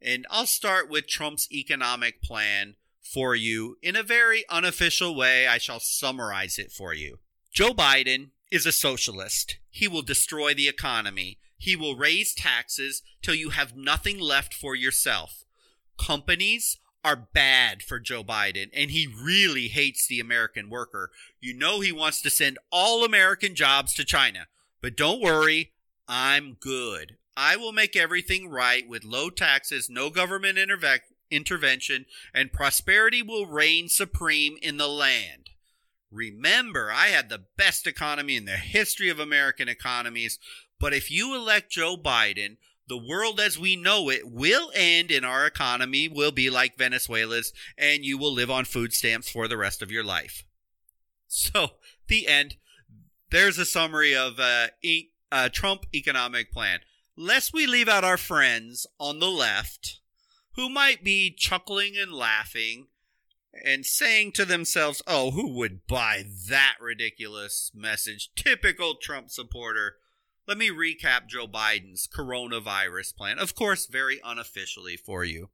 And 0.00 0.26
I'll 0.30 0.46
start 0.46 0.90
with 0.90 1.06
Trump's 1.06 1.48
economic 1.52 2.22
plan 2.22 2.74
for 3.00 3.34
you 3.34 3.76
in 3.82 3.96
a 3.96 4.02
very 4.02 4.44
unofficial 4.48 5.14
way. 5.14 5.46
I 5.46 5.58
shall 5.58 5.80
summarize 5.80 6.58
it 6.58 6.72
for 6.72 6.94
you. 6.94 7.18
Joe 7.52 7.72
Biden 7.72 8.30
is 8.50 8.66
a 8.66 8.72
socialist. 8.72 9.58
He 9.70 9.88
will 9.88 10.02
destroy 10.02 10.54
the 10.54 10.68
economy. 10.68 11.38
He 11.56 11.76
will 11.76 11.96
raise 11.96 12.34
taxes 12.34 13.02
till 13.22 13.34
you 13.34 13.50
have 13.50 13.76
nothing 13.76 14.18
left 14.18 14.54
for 14.54 14.74
yourself. 14.74 15.44
Companies 15.98 16.78
are 17.04 17.28
bad 17.32 17.82
for 17.82 17.98
Joe 17.98 18.22
Biden, 18.22 18.70
and 18.74 18.90
he 18.90 19.06
really 19.06 19.68
hates 19.68 20.06
the 20.06 20.20
American 20.20 20.70
worker. 20.70 21.10
You 21.40 21.54
know 21.54 21.80
he 21.80 21.92
wants 21.92 22.22
to 22.22 22.30
send 22.30 22.58
all 22.70 23.04
American 23.04 23.54
jobs 23.54 23.94
to 23.94 24.04
China. 24.04 24.46
But 24.82 24.96
don't 24.96 25.22
worry, 25.22 25.72
I'm 26.08 26.56
good. 26.60 27.16
I 27.36 27.56
will 27.56 27.72
make 27.72 27.96
everything 27.96 28.48
right 28.48 28.86
with 28.86 29.04
low 29.04 29.30
taxes, 29.30 29.88
no 29.88 30.10
government 30.10 30.58
interve- 30.58 31.00
intervention, 31.30 32.04
and 32.34 32.52
prosperity 32.52 33.22
will 33.22 33.46
reign 33.46 33.88
supreme 33.88 34.56
in 34.60 34.76
the 34.76 34.88
land. 34.88 35.50
Remember, 36.10 36.92
I 36.92 37.06
had 37.06 37.30
the 37.30 37.44
best 37.56 37.86
economy 37.86 38.36
in 38.36 38.44
the 38.44 38.56
history 38.56 39.08
of 39.08 39.18
American 39.18 39.68
economies, 39.68 40.38
but 40.78 40.92
if 40.92 41.10
you 41.10 41.34
elect 41.34 41.70
Joe 41.70 41.96
Biden, 41.96 42.58
the 42.86 42.98
world 42.98 43.40
as 43.40 43.58
we 43.58 43.76
know 43.76 44.10
it 44.10 44.30
will 44.30 44.70
end 44.74 45.10
and 45.10 45.24
our 45.24 45.46
economy 45.46 46.08
will 46.08 46.32
be 46.32 46.50
like 46.50 46.76
Venezuela's 46.76 47.52
and 47.78 48.04
you 48.04 48.18
will 48.18 48.32
live 48.32 48.50
on 48.50 48.66
food 48.66 48.92
stamps 48.92 49.30
for 49.30 49.48
the 49.48 49.56
rest 49.56 49.80
of 49.80 49.90
your 49.90 50.04
life. 50.04 50.44
So, 51.28 51.70
the 52.08 52.28
end. 52.28 52.56
There's 53.32 53.56
a 53.56 53.64
summary 53.64 54.14
of 54.14 54.38
uh, 54.38 54.66
e- 54.82 55.08
uh, 55.32 55.48
Trump 55.48 55.86
economic 55.94 56.52
plan. 56.52 56.80
Lest 57.16 57.54
we 57.54 57.66
leave 57.66 57.88
out 57.88 58.04
our 58.04 58.18
friends 58.18 58.86
on 59.00 59.20
the 59.20 59.30
left 59.30 60.00
who 60.54 60.68
might 60.68 61.02
be 61.02 61.34
chuckling 61.34 61.94
and 61.96 62.12
laughing 62.12 62.88
and 63.64 63.86
saying 63.86 64.32
to 64.32 64.44
themselves, 64.44 65.02
oh, 65.06 65.30
who 65.30 65.48
would 65.56 65.86
buy 65.86 66.24
that 66.50 66.74
ridiculous 66.78 67.70
message? 67.74 68.30
Typical 68.36 68.96
Trump 68.96 69.30
supporter. 69.30 69.94
Let 70.46 70.58
me 70.58 70.68
recap 70.68 71.26
Joe 71.26 71.46
Biden's 71.46 72.06
coronavirus 72.06 73.16
plan, 73.16 73.38
of 73.38 73.54
course, 73.54 73.86
very 73.86 74.20
unofficially 74.22 74.98
for 74.98 75.24
you. 75.24 75.48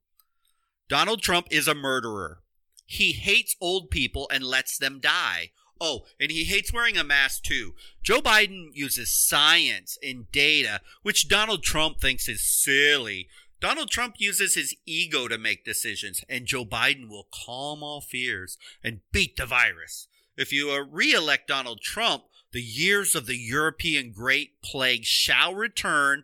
Donald 0.89 1.21
Trump 1.21 1.47
is 1.49 1.67
a 1.69 1.75
murderer. 1.75 2.41
He 2.85 3.13
hates 3.13 3.55
old 3.61 3.89
people 3.89 4.27
and 4.33 4.43
lets 4.43 4.77
them 4.77 4.99
die. 4.99 5.51
Oh, 5.81 6.05
and 6.19 6.29
he 6.29 6.43
hates 6.43 6.73
wearing 6.73 6.97
a 6.97 7.03
mask 7.03 7.43
too. 7.43 7.73
Joe 8.03 8.19
Biden 8.19 8.69
uses 8.73 9.13
science 9.13 9.97
and 10.03 10.29
data, 10.31 10.81
which 11.03 11.29
Donald 11.29 11.63
Trump 11.63 11.99
thinks 12.01 12.27
is 12.27 12.43
silly. 12.43 13.29
Donald 13.61 13.89
Trump 13.89 14.15
uses 14.17 14.55
his 14.55 14.75
ego 14.85 15.27
to 15.27 15.37
make 15.37 15.65
decisions, 15.65 16.23
and 16.29 16.45
Joe 16.45 16.65
Biden 16.65 17.09
will 17.09 17.27
calm 17.45 17.83
all 17.83 18.01
fears 18.01 18.57
and 18.83 19.01
beat 19.11 19.37
the 19.37 19.45
virus. 19.45 20.07
If 20.37 20.53
you 20.53 20.71
uh, 20.71 20.85
re 20.89 21.13
elect 21.13 21.47
Donald 21.47 21.81
Trump, 21.81 22.23
the 22.51 22.61
years 22.61 23.15
of 23.15 23.25
the 23.25 23.37
European 23.37 24.11
Great 24.11 24.61
Plague 24.61 25.03
shall 25.05 25.53
return. 25.53 26.23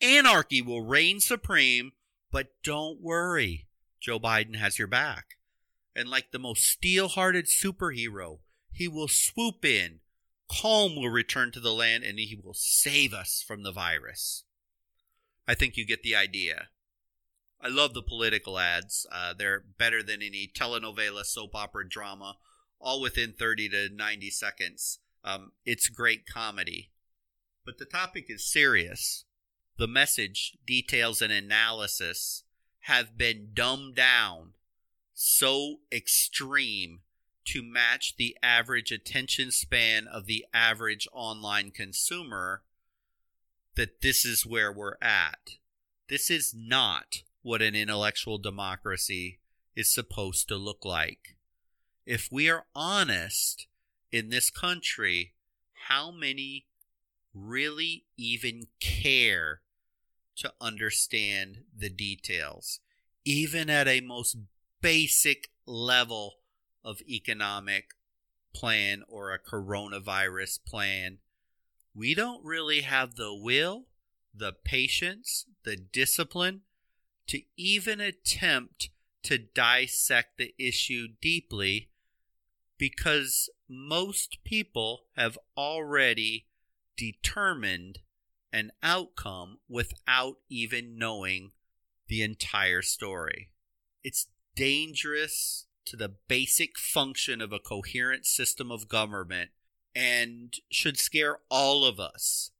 Anarchy 0.00 0.62
will 0.62 0.82
reign 0.82 1.20
supreme, 1.20 1.92
but 2.30 2.52
don't 2.62 3.00
worry, 3.00 3.66
Joe 4.00 4.18
Biden 4.18 4.56
has 4.56 4.78
your 4.78 4.88
back. 4.88 5.36
And 5.94 6.08
like 6.08 6.30
the 6.30 6.38
most 6.38 6.64
steel 6.64 7.08
hearted 7.08 7.46
superhero, 7.46 8.38
he 8.72 8.88
will 8.88 9.08
swoop 9.08 9.64
in, 9.64 10.00
calm 10.50 10.96
will 10.96 11.10
return 11.10 11.52
to 11.52 11.60
the 11.60 11.72
land, 11.72 12.04
and 12.04 12.18
he 12.18 12.40
will 12.42 12.54
save 12.54 13.12
us 13.12 13.44
from 13.46 13.62
the 13.62 13.72
virus. 13.72 14.44
I 15.46 15.54
think 15.54 15.76
you 15.76 15.86
get 15.86 16.02
the 16.02 16.16
idea. 16.16 16.68
I 17.60 17.68
love 17.68 17.94
the 17.94 18.02
political 18.02 18.58
ads. 18.58 19.06
Uh, 19.12 19.34
they're 19.36 19.64
better 19.78 20.02
than 20.02 20.22
any 20.22 20.50
telenovela, 20.52 21.24
soap 21.24 21.54
opera, 21.54 21.88
drama, 21.88 22.36
all 22.80 23.00
within 23.00 23.32
30 23.32 23.68
to 23.68 23.88
90 23.94 24.30
seconds. 24.30 24.98
Um, 25.24 25.52
it's 25.64 25.88
great 25.88 26.26
comedy. 26.26 26.90
But 27.64 27.78
the 27.78 27.84
topic 27.84 28.26
is 28.28 28.50
serious. 28.50 29.24
The 29.78 29.86
message, 29.86 30.56
details, 30.66 31.22
and 31.22 31.32
analysis 31.32 32.42
have 32.80 33.16
been 33.16 33.50
dumbed 33.54 33.94
down 33.94 34.54
so 35.14 35.76
extreme 35.92 37.00
to 37.46 37.62
match 37.62 38.16
the 38.16 38.36
average 38.42 38.92
attention 38.92 39.50
span 39.50 40.06
of 40.06 40.26
the 40.26 40.44
average 40.52 41.08
online 41.12 41.70
consumer 41.70 42.62
that 43.74 44.02
this 44.02 44.24
is 44.24 44.46
where 44.46 44.72
we're 44.72 44.96
at. 45.00 45.56
This 46.08 46.30
is 46.30 46.54
not 46.56 47.22
what 47.42 47.62
an 47.62 47.74
intellectual 47.74 48.38
democracy 48.38 49.40
is 49.74 49.92
supposed 49.92 50.48
to 50.48 50.56
look 50.56 50.84
like. 50.84 51.36
If 52.04 52.28
we 52.30 52.50
are 52.50 52.66
honest 52.74 53.66
in 54.10 54.28
this 54.28 54.50
country, 54.50 55.34
how 55.88 56.10
many 56.10 56.66
really 57.34 58.04
even 58.16 58.66
care 58.80 59.62
to 60.36 60.52
understand 60.60 61.64
the 61.76 61.90
details, 61.90 62.80
even 63.24 63.70
at 63.70 63.88
a 63.88 64.00
most 64.00 64.36
basic 64.80 65.48
level 65.66 66.34
of 66.84 67.00
economic 67.08 67.90
plan 68.54 69.02
or 69.08 69.32
a 69.32 69.38
coronavirus 69.38 70.58
plan 70.64 71.18
we 71.94 72.14
don't 72.14 72.44
really 72.44 72.80
have 72.80 73.16
the 73.16 73.34
will, 73.34 73.86
the 74.34 74.52
patience, 74.52 75.46
the 75.64 75.76
discipline 75.76 76.62
to 77.26 77.42
even 77.56 78.00
attempt 78.00 78.90
to 79.24 79.38
dissect 79.38 80.38
the 80.38 80.54
issue 80.58 81.08
deeply 81.20 81.90
because 82.78 83.48
most 83.68 84.38
people 84.42 85.02
have 85.16 85.38
already 85.56 86.46
determined 86.96 87.98
an 88.52 88.72
outcome 88.82 89.58
without 89.68 90.36
even 90.48 90.98
knowing 90.98 91.52
the 92.08 92.22
entire 92.22 92.82
story. 92.82 93.50
It's 94.02 94.26
dangerous 94.56 95.66
to 95.86 95.96
the 95.96 96.14
basic 96.28 96.78
function 96.78 97.40
of 97.40 97.52
a 97.52 97.58
coherent 97.58 98.26
system 98.26 98.70
of 98.70 98.88
government 98.88 99.50
and 99.94 100.54
should 100.70 100.98
scare 100.98 101.38
all 101.50 101.84
of 101.84 102.00
us. 102.00 102.50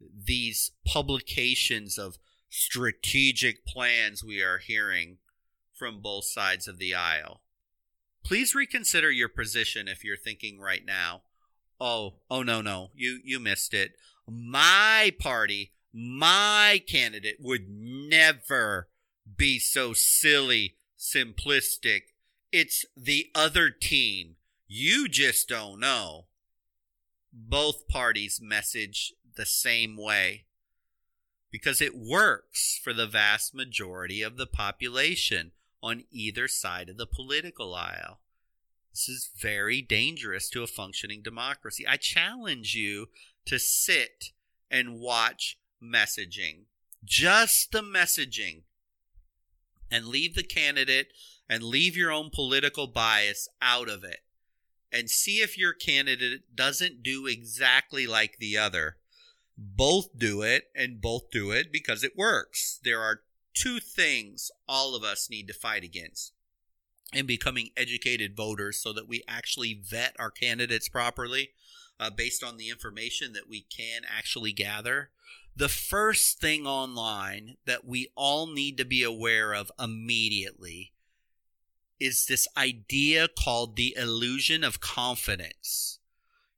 These 0.00 0.72
publications 0.86 1.98
of 1.98 2.18
strategic 2.48 3.64
plans 3.66 4.22
we 4.22 4.42
are 4.42 4.58
hearing 4.58 5.18
from 5.72 6.00
both 6.00 6.24
sides 6.24 6.68
of 6.68 6.78
the 6.78 6.94
aisle. 6.94 7.40
Please 8.24 8.54
reconsider 8.54 9.10
your 9.10 9.28
position 9.28 9.88
if 9.88 10.04
you're 10.04 10.16
thinking 10.16 10.58
right 10.58 10.84
now, 10.84 11.22
oh, 11.80 12.14
oh 12.30 12.42
no, 12.42 12.60
no, 12.62 12.90
you, 12.94 13.20
you 13.24 13.38
missed 13.38 13.74
it. 13.74 13.92
My 14.26 15.12
party, 15.18 15.72
my 15.92 16.82
candidate 16.86 17.36
would 17.40 17.68
never 17.68 18.88
be 19.36 19.58
so 19.58 19.92
silly, 19.92 20.76
simplistic. 20.98 22.13
It's 22.56 22.86
the 22.96 23.32
other 23.34 23.68
team. 23.68 24.36
You 24.68 25.08
just 25.08 25.48
don't 25.48 25.80
know 25.80 26.26
both 27.32 27.88
parties 27.88 28.38
message 28.40 29.12
the 29.34 29.44
same 29.44 29.96
way 29.96 30.44
because 31.50 31.80
it 31.80 31.96
works 31.96 32.80
for 32.80 32.92
the 32.92 33.08
vast 33.08 33.56
majority 33.56 34.22
of 34.22 34.36
the 34.36 34.46
population 34.46 35.50
on 35.82 36.04
either 36.12 36.46
side 36.46 36.88
of 36.88 36.96
the 36.96 37.08
political 37.08 37.74
aisle. 37.74 38.20
This 38.92 39.08
is 39.08 39.30
very 39.36 39.82
dangerous 39.82 40.48
to 40.50 40.62
a 40.62 40.68
functioning 40.68 41.22
democracy. 41.22 41.84
I 41.84 41.96
challenge 41.96 42.76
you 42.76 43.08
to 43.46 43.58
sit 43.58 44.30
and 44.70 45.00
watch 45.00 45.58
messaging, 45.82 46.66
just 47.04 47.72
the 47.72 47.82
messaging, 47.82 48.62
and 49.90 50.06
leave 50.06 50.36
the 50.36 50.44
candidate 50.44 51.08
and 51.48 51.62
leave 51.62 51.96
your 51.96 52.10
own 52.10 52.30
political 52.30 52.86
bias 52.86 53.48
out 53.60 53.88
of 53.88 54.04
it 54.04 54.20
and 54.92 55.10
see 55.10 55.38
if 55.38 55.58
your 55.58 55.72
candidate 55.72 56.54
doesn't 56.54 57.02
do 57.02 57.26
exactly 57.26 58.06
like 58.06 58.38
the 58.38 58.56
other. 58.56 58.96
Both 59.58 60.18
do 60.18 60.42
it 60.42 60.64
and 60.74 61.00
both 61.00 61.30
do 61.30 61.50
it 61.50 61.72
because 61.72 62.04
it 62.04 62.16
works. 62.16 62.80
There 62.82 63.00
are 63.00 63.22
two 63.54 63.80
things 63.80 64.50
all 64.68 64.94
of 64.94 65.04
us 65.04 65.28
need 65.28 65.48
to 65.48 65.54
fight 65.54 65.84
against 65.84 66.32
in 67.12 67.26
becoming 67.26 67.70
educated 67.76 68.36
voters 68.36 68.80
so 68.80 68.92
that 68.92 69.08
we 69.08 69.22
actually 69.28 69.80
vet 69.84 70.16
our 70.18 70.30
candidates 70.30 70.88
properly 70.88 71.50
uh, 72.00 72.10
based 72.10 72.42
on 72.42 72.56
the 72.56 72.70
information 72.70 73.32
that 73.32 73.48
we 73.48 73.60
can 73.62 74.02
actually 74.04 74.52
gather. 74.52 75.10
The 75.56 75.68
first 75.68 76.40
thing 76.40 76.66
online 76.66 77.56
that 77.64 77.84
we 77.84 78.08
all 78.16 78.48
need 78.48 78.76
to 78.78 78.84
be 78.84 79.04
aware 79.04 79.54
of 79.54 79.70
immediately 79.78 80.93
is 82.04 82.26
this 82.26 82.46
idea 82.54 83.28
called 83.28 83.76
the 83.76 83.96
illusion 83.96 84.62
of 84.62 84.78
confidence. 84.78 85.98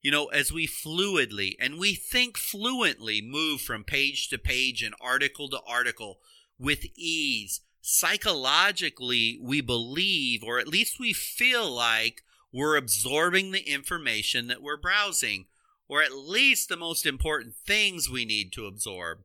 You 0.03 0.11
know, 0.11 0.27
as 0.27 0.53
we 0.53 0.67
fluidly 0.67 1.55
and 1.61 1.79
we 1.79 1.95
think 1.95 2.37
fluently 2.37 3.23
move 3.23 3.61
from 3.61 3.85
page 3.85 4.29
to 4.31 4.39
page 4.39 4.83
and 4.83 4.95
article 5.01 5.49
to 5.51 5.61
article 5.67 6.19
with 6.59 6.85
ease, 6.97 7.61
psychologically 7.81 9.39
we 9.41 9.61
believe, 9.61 10.43
or 10.43 10.59
at 10.59 10.67
least 10.67 10.99
we 10.99 11.13
feel 11.13 11.71
like, 11.71 12.23
we're 12.53 12.77
absorbing 12.77 13.53
the 13.53 13.71
information 13.73 14.49
that 14.49 14.63
we're 14.63 14.77
browsing, 14.77 15.47
or 15.89 16.03
at 16.03 16.13
least 16.13 16.69
the 16.69 16.77
most 16.77 17.07
important 17.07 17.55
things 17.55 18.11
we 18.11 18.25
need 18.25 18.53
to 18.53 18.67
absorb. 18.67 19.19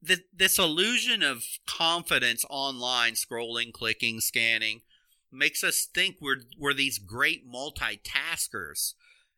this 0.00 0.58
illusion 0.58 1.22
of 1.22 1.44
confidence 1.66 2.44
online, 2.48 3.14
scrolling, 3.14 3.72
clicking, 3.72 4.20
scanning, 4.20 4.80
makes 5.32 5.62
us 5.64 5.86
think 5.92 6.16
we're, 6.20 6.42
we're 6.58 6.74
these 6.74 6.98
great 6.98 7.50
multitaskers. 7.50 8.94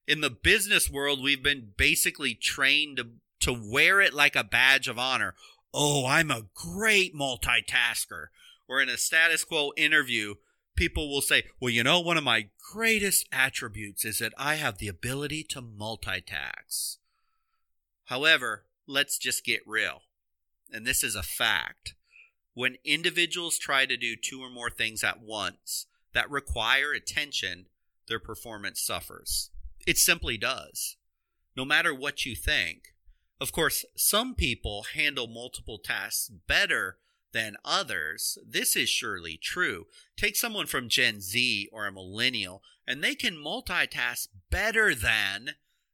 In 0.07 0.21
the 0.21 0.31
business 0.31 0.91
world, 0.91 1.23
we've 1.23 1.43
been 1.43 1.73
basically 1.77 2.35
trained 2.35 2.99
to, 2.99 3.07
to 3.41 3.53
wear 3.53 4.01
it 4.01 4.15
like 4.15 4.37
a 4.37 4.45
badge 4.45 4.89
of 4.89 4.99
honor. 4.99 5.35
Oh, 5.73 6.07
I'm 6.07 6.31
a 6.31 6.47
great 6.55 7.15
multitasker. 7.15 8.27
Or 8.69 8.81
in 8.81 8.89
a 8.89 8.97
status 8.97 9.45
quo 9.45 9.73
interview, 9.77 10.35
people 10.77 11.11
will 11.11 11.21
say, 11.21 11.45
Well, 11.61 11.71
you 11.71 11.83
know, 11.83 12.01
one 12.01 12.17
of 12.17 12.25
my 12.25 12.49
greatest 12.73 13.27
attributes 13.33 14.05
is 14.05 14.19
that 14.19 14.33
I 14.39 14.57
have 14.57 14.79
the 14.79 14.89
ability 14.89 15.45
to 15.51 15.63
multitask. 15.63 16.99
However, 18.05 18.65
let's 18.87 19.19
just 19.19 19.45
get 19.45 19.61
real. 19.67 20.03
And 20.73 20.87
this 20.87 21.03
is 21.03 21.15
a 21.15 21.23
fact. 21.23 21.95
When 22.59 22.75
individuals 22.85 23.57
try 23.57 23.87
to 23.87 23.97
do 23.97 24.17
two 24.17 24.43
or 24.43 24.51
more 24.51 24.69
things 24.69 25.05
at 25.05 25.21
once 25.21 25.87
that 26.13 26.29
require 26.29 26.93
attention, 26.93 27.67
their 28.09 28.19
performance 28.19 28.81
suffers. 28.81 29.51
It 29.87 29.97
simply 29.97 30.37
does. 30.37 30.97
No 31.57 31.65
matter 31.65 31.95
what 31.95 32.27
you 32.27 32.35
think. 32.35 32.95
Of 33.41 33.53
course, 33.53 33.85
some 33.95 34.35
people 34.35 34.87
handle 34.97 35.29
multiple 35.29 35.79
tasks 35.79 36.33
better 36.49 36.99
than 37.31 37.59
others, 37.65 38.39
this 38.45 38.75
is 38.75 38.89
surely 38.89 39.37
true. 39.37 39.87
Take 40.17 40.35
someone 40.35 40.67
from 40.67 40.89
Gen 40.89 41.21
Z 41.21 41.69
or 41.71 41.87
a 41.87 41.93
millennial, 41.93 42.65
and 42.89 43.05
they 43.05 43.15
can 43.15 43.37
multitask 43.37 44.27
better 44.51 44.97
than 44.97 45.51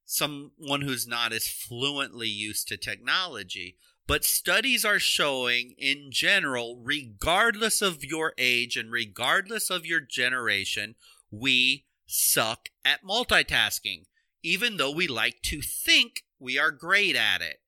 someone 0.07 0.81
who's 0.81 1.07
not 1.07 1.35
as 1.35 1.47
fluently 1.47 2.29
used 2.29 2.69
to 2.69 2.79
technology. 2.79 3.77
But 4.07 4.25
studies 4.25 4.85
are 4.85 4.99
showing, 4.99 5.75
in 5.79 6.11
general, 6.11 6.81
regardless 6.83 7.81
of 7.81 8.05
your 8.05 8.35
age 8.37 8.77
and 8.77 8.91
regardless 8.93 9.71
of 9.71 9.87
your 9.87 10.01
generation, 10.01 10.95
we 11.31 11.87
suck 12.07 12.69
at 12.85 13.03
multitasking, 13.03 14.05
even 14.43 14.77
though 14.77 14.91
we 14.91 15.07
like 15.07 15.41
to 15.45 15.63
think 15.63 16.23
we 16.39 16.59
are 16.59 16.71
great 16.71 17.17
at 17.17 17.41
it. 17.41 17.61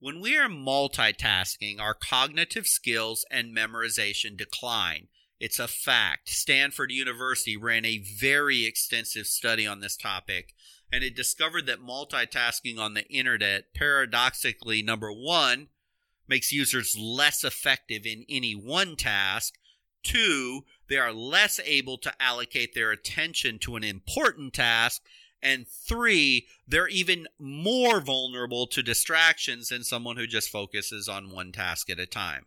When 0.00 0.20
we 0.20 0.36
are 0.36 0.48
multitasking, 0.48 1.80
our 1.80 1.94
cognitive 1.94 2.66
skills 2.66 3.24
and 3.30 3.56
memorization 3.56 4.36
decline. 4.36 5.08
It's 5.38 5.58
a 5.58 5.68
fact. 5.68 6.30
Stanford 6.30 6.90
University 6.90 7.56
ran 7.56 7.84
a 7.84 7.98
very 7.98 8.64
extensive 8.64 9.26
study 9.26 9.66
on 9.66 9.80
this 9.80 9.96
topic, 9.96 10.54
and 10.92 11.02
it 11.02 11.16
discovered 11.16 11.66
that 11.66 11.80
multitasking 11.80 12.78
on 12.78 12.94
the 12.94 13.06
internet, 13.08 13.74
paradoxically, 13.74 14.82
number 14.82 15.12
one, 15.12 15.68
makes 16.28 16.52
users 16.52 16.96
less 16.98 17.44
effective 17.44 18.06
in 18.06 18.24
any 18.28 18.52
one 18.52 18.96
task. 18.96 19.54
Two, 20.02 20.64
they 20.88 20.96
are 20.96 21.12
less 21.12 21.60
able 21.64 21.98
to 21.98 22.22
allocate 22.22 22.74
their 22.74 22.92
attention 22.92 23.58
to 23.60 23.76
an 23.76 23.84
important 23.84 24.54
task. 24.54 25.02
And 25.42 25.66
three, 25.68 26.46
they're 26.66 26.88
even 26.88 27.26
more 27.38 28.00
vulnerable 28.00 28.66
to 28.68 28.82
distractions 28.82 29.68
than 29.68 29.84
someone 29.84 30.16
who 30.16 30.26
just 30.26 30.50
focuses 30.50 31.08
on 31.08 31.30
one 31.30 31.52
task 31.52 31.90
at 31.90 31.98
a 31.98 32.06
time. 32.06 32.46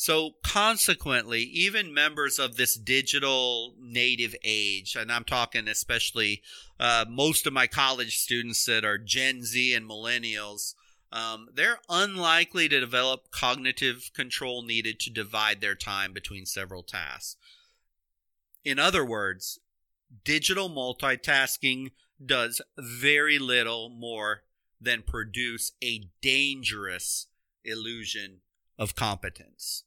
So, 0.00 0.36
consequently, 0.44 1.42
even 1.42 1.92
members 1.92 2.38
of 2.38 2.54
this 2.54 2.76
digital 2.76 3.74
native 3.80 4.32
age, 4.44 4.94
and 4.94 5.10
I'm 5.10 5.24
talking 5.24 5.66
especially 5.66 6.40
uh, 6.78 7.04
most 7.08 7.48
of 7.48 7.52
my 7.52 7.66
college 7.66 8.16
students 8.16 8.64
that 8.66 8.84
are 8.84 8.96
Gen 8.96 9.42
Z 9.42 9.74
and 9.74 9.90
millennials, 9.90 10.74
um, 11.10 11.48
they're 11.52 11.80
unlikely 11.88 12.68
to 12.68 12.78
develop 12.78 13.32
cognitive 13.32 14.12
control 14.14 14.62
needed 14.62 15.00
to 15.00 15.10
divide 15.10 15.60
their 15.60 15.74
time 15.74 16.12
between 16.12 16.46
several 16.46 16.84
tasks. 16.84 17.34
In 18.64 18.78
other 18.78 19.04
words, 19.04 19.58
digital 20.22 20.70
multitasking 20.70 21.90
does 22.24 22.60
very 22.78 23.40
little 23.40 23.88
more 23.88 24.44
than 24.80 25.02
produce 25.02 25.72
a 25.82 26.08
dangerous 26.22 27.26
illusion 27.64 28.42
of 28.78 28.94
competence. 28.94 29.82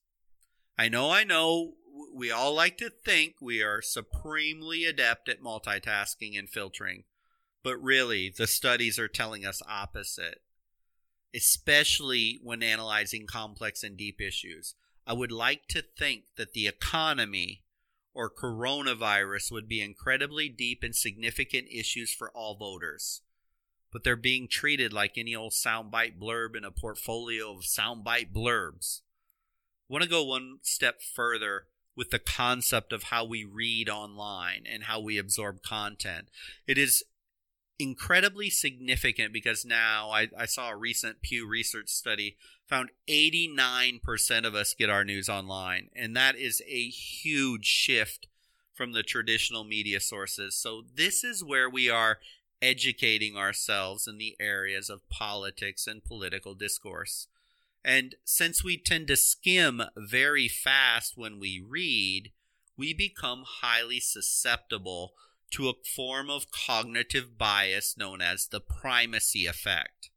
I 0.82 0.90
know, 0.90 1.12
I 1.12 1.24
know, 1.24 1.76
we 2.12 2.32
all 2.32 2.56
like 2.56 2.80
to 2.80 2.90
think 2.90 3.36
we 3.40 3.62
are 3.62 3.84
supremely 3.84 4.86
adept 4.86 5.30
at 5.30 5.40
multitasking 5.40 6.40
and 6.40 6.50
filtering, 6.50 7.04
but 7.62 7.78
really 7.78 8.34
the 8.36 8.48
studies 8.48 8.98
are 8.98 9.08
telling 9.08 9.46
us 9.46 9.62
opposite, 9.70 10.42
especially 11.36 12.40
when 12.42 12.64
analyzing 12.64 13.28
complex 13.28 13.84
and 13.84 13.96
deep 13.96 14.20
issues. 14.20 14.74
I 15.06 15.14
would 15.14 15.32
like 15.32 15.68
to 15.68 15.84
think 15.84 16.24
that 16.36 16.54
the 16.54 16.66
economy 16.66 17.62
or 18.16 18.32
coronavirus 18.32 19.52
would 19.52 19.68
be 19.68 19.82
incredibly 19.82 20.50
deep 20.50 20.82
and 20.82 20.96
significant 20.96 21.68
issues 21.72 22.12
for 22.12 22.32
all 22.32 22.58
voters. 22.58 23.22
But 23.94 24.04
they're 24.04 24.16
being 24.16 24.48
treated 24.48 24.94
like 24.94 25.16
any 25.16 25.36
old 25.36 25.54
soundbite 25.54 26.18
blurb 26.20 26.56
in 26.56 26.66
a 26.66 26.72
portfolio 26.72 27.52
of 27.52 27.66
soundbite 27.66 28.34
blurbs. 28.34 29.02
Want 29.92 30.04
to 30.04 30.10
go 30.10 30.24
one 30.24 30.60
step 30.62 31.02
further 31.02 31.66
with 31.98 32.12
the 32.12 32.20
concept 32.20 32.94
of 32.94 33.04
how 33.04 33.26
we 33.26 33.44
read 33.44 33.90
online 33.90 34.64
and 34.66 34.86
how 34.86 35.02
we 35.02 35.18
absorb 35.18 35.62
content. 35.64 36.30
It 36.66 36.78
is 36.78 37.04
incredibly 37.78 38.50
significant 38.50 39.34
because 39.34 39.66
now 39.66 40.10
I, 40.10 40.30
I, 40.38 40.46
saw 40.46 40.70
a 40.70 40.78
recent 40.78 41.22
Pew 41.22 41.46
Research 41.46 41.90
study 41.90 42.38
found 42.66 42.92
89% 43.10 44.46
of 44.46 44.56
us 44.56 44.74
get 44.74 44.90
our 44.90 45.04
news 45.04 45.28
online. 45.28 45.90
And 45.94 46.16
that 46.16 46.38
is 46.38 46.62
a 46.66 46.88
huge 46.88 47.66
shift 47.66 48.28
from 48.74 48.94
the 48.94 49.04
traditional 49.04 49.66
media 49.66 50.00
sources. 50.00 50.56
So, 50.56 50.84
this 50.96 51.26
is 51.26 51.44
where 51.44 51.70
we 51.70 51.90
are 51.90 52.20
educating 52.62 53.36
ourselves 53.36 54.08
in 54.08 54.18
the 54.18 54.38
areas 54.40 54.90
of 54.90 55.10
politics 55.10 55.86
and 55.86 56.02
political 56.02 56.54
discourse. 56.54 57.28
And 57.84 58.16
since 58.24 58.64
we 58.64 58.78
tend 58.78 59.08
to 59.08 59.16
skim 59.16 59.82
very 59.98 60.48
fast 60.48 61.18
when 61.18 61.40
we 61.40 61.64
read, 61.68 62.32
we 62.78 62.94
become 62.94 63.44
highly 63.46 64.00
susceptible 64.00 65.14
to 65.52 65.70
a 65.70 65.74
form 65.96 66.30
of 66.30 66.52
cognitive 66.52 67.38
bias 67.38 67.98
known 67.98 68.22
as 68.22 68.48
the 68.48 68.62
primacy 68.62 69.46
effect. 69.46 70.10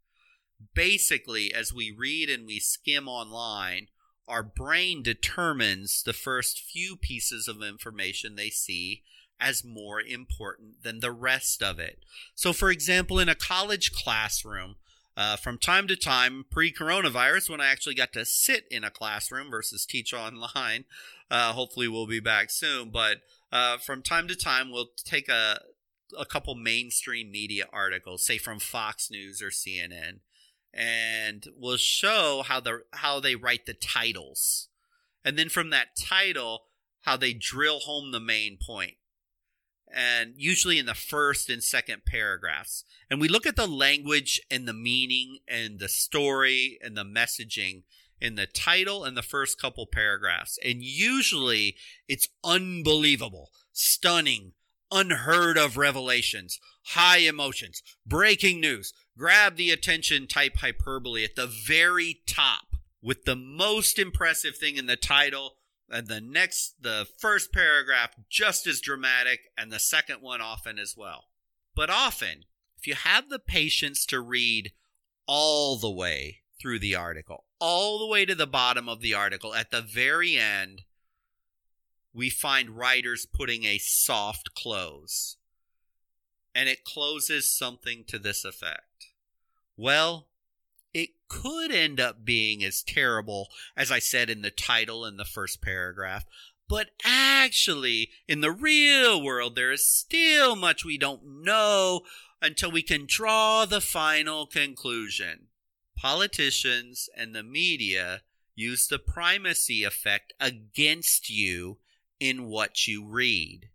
Basically, 0.75 1.53
as 1.53 1.73
we 1.73 1.91
read 1.91 2.31
and 2.31 2.47
we 2.47 2.61
skim 2.61 3.09
online, 3.09 3.89
our 4.29 4.43
brain 4.43 5.03
determines 5.03 6.03
the 6.03 6.13
first 6.13 6.61
few 6.61 6.97
pieces 6.97 7.49
of 7.49 7.63
information 7.63 8.37
they 8.37 8.51
see 8.51 9.03
as 9.41 9.65
more 9.65 10.01
important 10.01 10.83
than 10.83 11.01
the 11.01 11.13
rest 11.13 11.63
of 11.63 11.79
it. 11.79 11.99
So, 12.35 12.53
for 12.53 12.71
example, 12.71 13.19
in 13.19 13.29
a 13.29 13.35
college 13.35 13.93
classroom, 13.93 14.77
uh, 15.17 15.37
from 15.37 15.59
time 15.59 15.87
to 15.89 15.97
time, 15.97 16.45
pre 16.51 16.73
coronavirus, 16.73 17.51
when 17.51 17.61
I 17.61 17.67
actually 17.71 17.95
got 17.95 18.13
to 18.15 18.25
sit 18.25 18.67
in 18.71 18.83
a 18.83 18.91
classroom 18.91 19.51
versus 19.51 19.87
teach 19.87 20.13
online, 20.13 20.85
uh, 21.31 21.53
hopefully 21.53 21.89
we'll 21.89 22.07
be 22.07 22.21
back 22.21 22.51
soon, 22.51 22.91
but 22.91 23.19
uh, 23.53 23.79
from 23.79 24.03
time 24.03 24.27
to 24.29 24.37
time, 24.37 24.71
we'll 24.71 24.91
take 25.05 25.29
a 25.29 25.61
a 26.19 26.25
couple 26.25 26.55
mainstream 26.55 27.31
media 27.31 27.67
articles, 27.73 28.25
say 28.25 28.39
from 28.39 28.59
Fox 28.59 29.11
News 29.11 29.41
or 29.41 29.51
CNN, 29.51 30.21
and 30.73 31.47
we'll 31.57 31.77
show 31.77 32.43
how 32.47 32.61
the 32.61 32.83
how 32.93 33.21
they 33.21 33.37
write 33.37 33.67
the 33.67 33.75
titles, 33.75 34.69
and 35.25 35.39
then 35.39 35.49
from 35.49 35.71
that 35.71 35.97
title, 35.97 36.65
how 37.03 37.17
they 37.17 37.33
drill 37.33 37.81
home 37.81 38.11
the 38.11 38.21
main 38.21 38.59
point 38.61 38.97
and 39.95 40.35
usually 40.37 40.79
in 40.79 40.87
the 40.87 40.95
first 40.95 41.49
and 41.49 41.63
second 41.63 42.03
paragraphs. 42.05 42.85
And 43.09 43.21
we 43.21 43.29
look 43.29 43.47
at 43.47 43.57
the 43.57 43.69
language 43.69 44.41
and 44.51 44.67
the 44.67 44.75
meaning 44.75 45.39
and 45.49 45.79
the 45.79 45.89
story 45.89 46.79
and 46.83 46.97
the 46.97 47.05
messaging 47.05 47.85
in 48.21 48.35
the 48.35 48.47
title 48.47 49.05
and 49.05 49.17
the 49.17 49.23
first 49.23 49.61
couple 49.61 49.87
paragraphs. 49.87 50.59
And 50.65 50.83
usually 50.83 51.77
it's 52.09 52.29
unbelievable, 52.43 53.51
stunning, 53.73 54.53
unheard 54.91 55.57
of 55.57 55.77
revelations, 55.77 56.59
high 56.89 57.19
emotions, 57.19 57.83
breaking 58.07 58.61
news, 58.61 58.93
grab 59.17 59.57
the 59.57 59.71
attention 59.71 60.27
type 60.27 60.57
hyperbole 60.57 61.25
at 61.25 61.37
the 61.37 61.47
very 61.47 62.21
top 62.27 62.77
with 63.03 63.25
the 63.25 63.37
most 63.37 63.99
impressive 63.99 64.57
thing 64.57 64.77
in 64.77 64.87
the 64.87 64.97
title 64.97 65.55
and 65.91 66.07
the 66.07 66.21
next 66.21 66.83
the 66.83 67.07
first 67.19 67.53
paragraph 67.53 68.11
just 68.29 68.67
as 68.67 68.81
dramatic 68.81 69.51
and 69.57 69.71
the 69.71 69.79
second 69.79 70.21
one 70.21 70.41
often 70.41 70.79
as 70.79 70.95
well. 70.97 71.27
But 71.75 71.91
often, 71.91 72.45
if 72.79 72.87
you 72.87 72.95
have 72.95 73.29
the 73.29 73.39
patience 73.39 74.05
to 74.07 74.21
read 74.21 74.73
all 75.27 75.77
the 75.77 75.91
way 75.91 76.41
through 76.61 76.79
the 76.79 76.95
article, 76.95 77.45
all 77.59 77.99
the 77.99 78.07
way 78.07 78.25
to 78.25 78.35
the 78.35 78.47
bottom 78.47 78.89
of 78.89 79.01
the 79.01 79.15
article, 79.15 79.55
at 79.55 79.71
the 79.71 79.83
very 79.83 80.37
end, 80.37 80.83
we 82.13 82.31
find 82.31 82.71
writers 82.71 83.27
putting 83.27 83.65
a 83.65 83.79
soft 83.79 84.55
close. 84.55 85.37
And 86.55 86.69
it 86.69 86.85
closes 86.85 87.51
something 87.51 88.05
to 88.07 88.19
this 88.19 88.45
effect. 88.45 89.09
Well, 89.77 90.29
it 90.95 91.11
could 91.29 91.73
end 91.73 92.01
up 92.01 92.25
being 92.25 92.65
as 92.65 92.83
terrible 92.83 93.49
as 93.77 93.91
I 93.91 93.99
said 93.99 94.31
in 94.31 94.43
the 94.43 94.51
title 94.51 95.05
in 95.05 95.17
the 95.17 95.25
first 95.25 95.61
paragraph, 95.61 96.25
but 96.69 96.91
actually, 97.05 98.11
in 98.27 98.41
the 98.41 98.53
real 98.53 99.23
world, 99.23 99.55
there 99.55 99.73
is 99.73 99.87
still 99.87 100.57
much 100.57 100.85
we 100.85 100.97
don't 100.97 101.43
know 101.45 102.03
until 102.41 102.71
we 102.71 102.83
can 102.83 103.05
draw 103.07 103.67
the 103.67 103.81
final 103.81 104.47
conclusion. 104.47 105.49
Politicians 105.97 107.09
and 107.17 107.35
the 107.35 107.43
media 107.43 108.23
use 108.55 108.87
the 108.87 108.99
primacy 108.99 109.85
effect 109.85 110.33
against 110.41 111.29
you 111.29 111.79
in 112.19 112.47
what 112.47 112.87
you 112.87 113.07
read. 113.07 113.69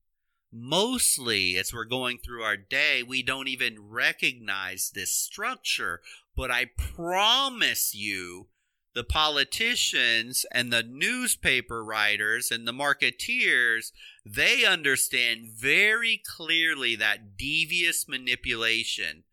Mostly, 0.51 1.57
as 1.57 1.71
we're 1.71 1.85
going 1.85 2.17
through 2.17 2.41
our 2.41 2.57
day, 2.57 3.03
we 3.03 3.21
don't 3.21 3.47
even 3.47 3.89
recognize 3.89 4.89
this 4.89 5.13
structure. 5.13 6.01
But 6.39 6.51
I 6.51 6.67
promise 6.77 7.93
you, 7.93 8.47
the 8.93 9.03
politicians 9.03 10.45
and 10.53 10.71
the 10.71 10.83
newspaper 10.83 11.83
writers 11.83 12.49
and 12.49 12.65
the 12.65 12.71
marketeers, 12.71 13.91
they 14.25 14.63
understand 14.63 15.49
very 15.49 16.21
clearly 16.25 16.95
that 16.95 17.35
devious 17.35 18.07
manipulation. 18.07 19.25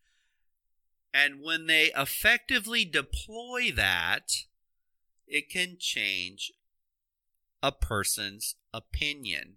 And 1.13 1.41
when 1.41 1.67
they 1.67 1.93
effectively 1.95 2.83
deploy 2.83 3.71
that, 3.73 4.43
it 5.25 5.49
can 5.49 5.77
change 5.79 6.51
a 7.63 7.71
person's 7.71 8.55
opinion. 8.73 9.55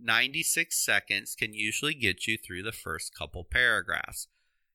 96 0.00 0.76
seconds 0.76 1.36
can 1.36 1.54
usually 1.54 1.94
get 1.94 2.26
you 2.26 2.36
through 2.36 2.64
the 2.64 2.72
first 2.72 3.16
couple 3.16 3.44
paragraphs. 3.44 4.26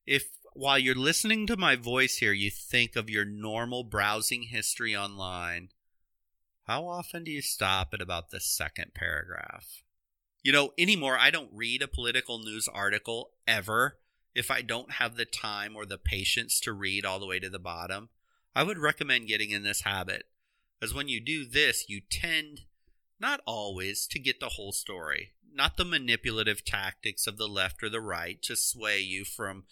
If 0.05 0.36
while 0.57 0.79
you're 0.79 0.95
listening 0.95 1.45
to 1.45 1.55
my 1.55 1.75
voice 1.75 2.17
here, 2.17 2.33
you 2.33 2.49
think 2.49 2.95
of 2.95 3.11
your 3.11 3.25
normal 3.25 3.83
browsing 3.83 4.41
history 4.41 4.95
online, 4.95 5.69
how 6.63 6.87
often 6.87 7.23
do 7.23 7.29
you 7.29 7.43
stop 7.43 7.89
at 7.93 8.01
about 8.01 8.31
the 8.31 8.39
second 8.39 8.95
paragraph? 8.95 9.83
You 10.41 10.51
know, 10.51 10.73
anymore, 10.75 11.15
I 11.15 11.29
don't 11.29 11.51
read 11.53 11.83
a 11.83 11.87
political 11.87 12.39
news 12.39 12.67
article 12.67 13.29
ever 13.47 13.99
if 14.33 14.49
I 14.49 14.63
don't 14.63 14.93
have 14.93 15.15
the 15.15 15.25
time 15.25 15.75
or 15.75 15.85
the 15.85 15.99
patience 15.99 16.59
to 16.61 16.73
read 16.73 17.05
all 17.05 17.19
the 17.19 17.27
way 17.27 17.37
to 17.37 17.51
the 17.51 17.59
bottom. 17.59 18.09
I 18.55 18.63
would 18.63 18.79
recommend 18.79 19.27
getting 19.27 19.51
in 19.51 19.61
this 19.61 19.81
habit, 19.81 20.25
as 20.81 20.91
when 20.91 21.07
you 21.07 21.19
do 21.19 21.45
this, 21.45 21.87
you 21.87 22.01
tend 22.01 22.61
not 23.19 23.41
always 23.45 24.07
to 24.07 24.17
get 24.17 24.39
the 24.39 24.49
whole 24.49 24.71
story, 24.71 25.33
not 25.53 25.77
the 25.77 25.85
manipulative 25.85 26.65
tactics 26.65 27.27
of 27.27 27.37
the 27.37 27.47
left 27.47 27.83
or 27.83 27.89
the 27.89 28.01
right 28.01 28.41
to 28.41 28.55
sway 28.55 28.99
you 28.99 29.23
from 29.23 29.65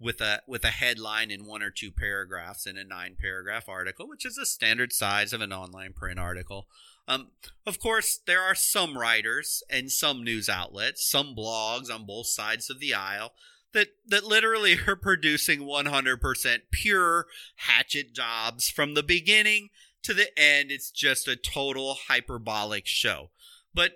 with 0.00 0.20
a 0.20 0.42
with 0.46 0.64
a 0.64 0.68
headline 0.68 1.30
in 1.30 1.46
one 1.46 1.62
or 1.62 1.70
two 1.70 1.90
paragraphs 1.90 2.66
in 2.66 2.76
a 2.76 2.84
nine 2.84 3.16
paragraph 3.20 3.68
article, 3.68 4.08
which 4.08 4.24
is 4.24 4.38
a 4.38 4.46
standard 4.46 4.92
size 4.92 5.32
of 5.32 5.40
an 5.40 5.52
online 5.52 5.92
print 5.92 6.18
article. 6.18 6.66
Um, 7.06 7.28
of 7.66 7.80
course, 7.80 8.20
there 8.26 8.42
are 8.42 8.54
some 8.54 8.96
writers 8.96 9.62
and 9.68 9.90
some 9.90 10.24
news 10.24 10.48
outlets, 10.48 11.08
some 11.08 11.34
blogs 11.36 11.92
on 11.92 12.06
both 12.06 12.28
sides 12.28 12.70
of 12.70 12.80
the 12.80 12.94
aisle 12.94 13.32
that 13.72 13.88
that 14.06 14.24
literally 14.24 14.78
are 14.86 14.96
producing 14.96 15.60
100% 15.60 16.58
pure 16.70 17.26
hatchet 17.56 18.14
jobs 18.14 18.68
from 18.68 18.94
the 18.94 19.02
beginning 19.02 19.70
to 20.02 20.14
the 20.14 20.28
end, 20.38 20.70
it's 20.70 20.90
just 20.90 21.28
a 21.28 21.36
total 21.36 21.96
hyperbolic 22.08 22.86
show. 22.86 23.30
But 23.74 23.92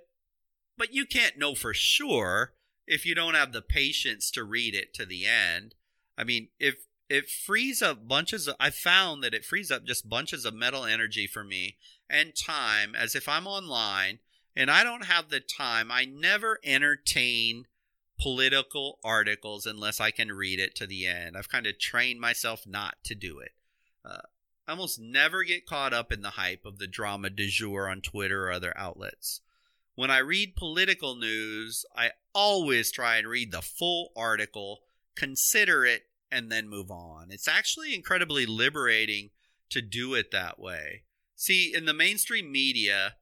but 0.76 0.92
you 0.92 1.06
can't 1.06 1.38
know 1.38 1.54
for 1.54 1.72
sure 1.72 2.54
if 2.86 3.06
you 3.06 3.14
don't 3.14 3.34
have 3.34 3.52
the 3.52 3.62
patience 3.62 4.30
to 4.32 4.44
read 4.44 4.74
it 4.74 4.92
to 4.94 5.06
the 5.06 5.26
end. 5.26 5.74
I 6.16 6.24
mean, 6.24 6.48
if 6.59 6.77
it 7.09 7.29
frees 7.29 7.83
up 7.83 8.09
bunches 8.09 8.48
of 8.48 8.57
I 8.59 8.70
found 8.70 9.22
that 9.22 9.35
it 9.35 9.44
frees 9.44 9.70
up 9.70 9.85
just 9.85 10.09
bunches 10.09 10.44
of 10.44 10.55
mental 10.55 10.85
energy 10.85 11.27
for 11.27 11.44
me 11.44 11.77
and 12.09 12.35
time 12.35 12.94
as 12.94 13.14
if 13.14 13.29
I'm 13.29 13.46
online 13.46 14.20
and 14.57 14.70
I 14.70 14.85
don't 14.85 15.07
have 15.07 15.29
the 15.29 15.40
time. 15.40 15.90
I 15.90 16.05
never 16.05 16.59
entertain 16.64 17.66
political 18.18 18.98
articles 19.05 19.66
unless 19.66 20.00
I 20.00 20.11
can 20.11 20.31
read 20.31 20.61
it 20.61 20.74
to 20.77 20.87
the 20.87 21.07
end. 21.07 21.37
I've 21.37 21.48
kind 21.48 21.66
of 21.66 21.79
trained 21.79 22.20
myself 22.20 22.66
not 22.66 22.96
to 23.05 23.14
do 23.14 23.40
it. 23.40 23.53
Uh, 24.05 24.20
I 24.66 24.72
almost 24.72 25.00
never 25.00 25.42
get 25.42 25.66
caught 25.66 25.92
up 25.92 26.12
in 26.12 26.22
the 26.22 26.31
hype 26.31 26.64
of 26.64 26.79
the 26.79 26.87
drama 26.87 27.31
du 27.31 27.48
jour 27.48 27.88
on 27.88 28.00
Twitter 28.00 28.46
or 28.46 28.53
other 28.53 28.72
outlets. 28.77 29.40
When 29.94 30.11
I 30.11 30.18
read 30.18 30.57
political 30.57 31.14
news, 31.16 31.85
I 31.94 32.12
always 32.35 32.90
try 32.90 33.16
and 33.16 33.29
read 33.29 33.53
the 33.53 33.62
full 33.62 34.11
article, 34.16 34.81
consider 35.16 35.85
it, 35.85 36.05
and 36.31 36.50
then 36.50 36.68
move 36.68 36.90
on. 36.90 37.29
It's 37.31 37.48
actually 37.48 37.94
incredibly 37.94 38.46
liberating 38.46 39.31
to 39.70 39.81
do 39.81 40.14
it 40.14 40.31
that 40.33 40.59
way. 40.59 41.03
See, 41.37 41.72
in 41.74 41.85
the 41.85 41.94
mainstream 41.94 42.50
media, 42.50 43.14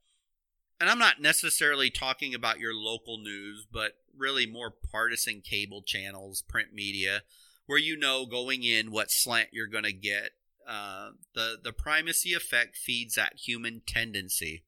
and 0.80 0.88
I'm 0.88 0.98
not 0.98 1.20
necessarily 1.20 1.90
talking 1.90 2.34
about 2.34 2.58
your 2.58 2.74
local 2.74 3.18
news, 3.18 3.66
but 3.70 3.92
really 4.16 4.46
more 4.46 4.70
partisan 4.70 5.40
cable 5.40 5.82
channels, 5.82 6.42
print 6.42 6.68
media, 6.72 7.22
where 7.66 7.78
you 7.78 7.96
know 7.96 8.26
going 8.26 8.64
in 8.64 8.90
what 8.90 9.10
slant 9.10 9.50
you're 9.52 9.66
going 9.66 9.84
to 9.84 9.92
get 9.92 10.32
uh, 10.68 11.10
the 11.34 11.58
the 11.62 11.72
primacy 11.72 12.34
effect 12.34 12.76
feeds 12.76 13.14
that 13.14 13.34
human 13.36 13.82
tendency 13.86 14.64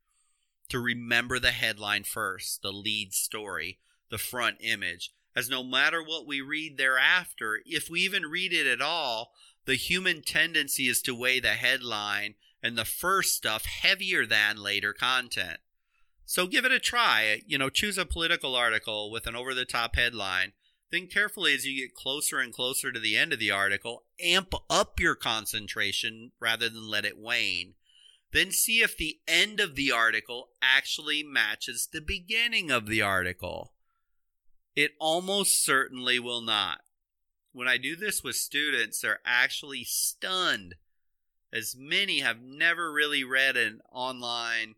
to 0.69 0.81
remember 0.81 1.39
the 1.39 1.53
headline 1.53 2.05
first, 2.05 2.63
the 2.63 2.73
lead 2.73 3.13
story, 3.13 3.79
the 4.11 4.19
front 4.19 4.57
image, 4.61 5.13
as 5.37 5.49
no 5.49 5.63
matter 5.63 6.03
what 6.03 6.27
we 6.27 6.41
read 6.41 6.77
thereafter, 6.77 7.61
if 7.65 7.91
we 7.91 8.01
even 8.01 8.25
read 8.27 8.53
it 8.53 8.67
at 8.67 8.81
all, 8.81 9.33
the 9.65 9.75
human 9.75 10.23
tendency 10.23 10.89
is 10.89 11.01
to 11.03 11.15
weigh 11.15 11.41
the 11.41 11.49
headline 11.49 12.35
and 12.63 12.77
the 12.77 12.85
first 12.85 13.35
stuff 13.35 13.65
heavier 13.65 14.27
than 14.27 14.57
later 14.57 14.93
content. 14.93 15.59
So 16.27 16.47
give 16.47 16.65
it 16.65 16.73
a 16.73 16.79
try. 16.79 17.43
You 17.47 17.59
know, 17.59 17.69
choose 17.69 17.99
a 17.99 18.07
political 18.07 18.55
article 18.55 19.11
with 19.11 19.27
an 19.27 19.37
over 19.37 19.55
the 19.55 19.65
top 19.65 19.97
headline 19.97 20.53
Think 20.95 21.11
carefully 21.11 21.53
as 21.55 21.67
you 21.67 21.77
get 21.77 21.93
closer 21.93 22.39
and 22.39 22.53
closer 22.53 22.93
to 22.93 23.01
the 23.01 23.17
end 23.17 23.33
of 23.33 23.41
the 23.41 23.51
article. 23.51 24.05
Amp 24.21 24.55
up 24.71 25.01
your 25.01 25.17
concentration 25.17 26.31
rather 26.39 26.69
than 26.69 26.89
let 26.89 27.05
it 27.05 27.19
wane. 27.19 27.75
Then 28.31 28.53
see 28.53 28.81
if 28.81 28.97
the 28.97 29.19
end 29.27 29.59
of 29.59 29.75
the 29.75 29.91
article 29.91 30.51
actually 30.63 31.25
matches 31.25 31.89
the 31.93 32.01
beginning 32.01 32.71
of 32.71 32.87
the 32.87 33.03
article. 33.03 33.73
It 34.77 34.93
almost 34.99 35.65
certainly 35.65 36.19
will 36.19 36.41
not. 36.41 36.81
When 37.53 37.69
I 37.69 37.77
do 37.77 37.95
this 37.95 38.25
with 38.25 38.37
students, 38.37 39.01
they're 39.01 39.21
actually 39.25 39.85
stunned, 39.85 40.75
as 41.53 41.77
many 41.79 42.21
have 42.21 42.43
never 42.43 42.93
really 42.93 43.23
read 43.23 43.57
an 43.57 43.81
online 43.93 44.75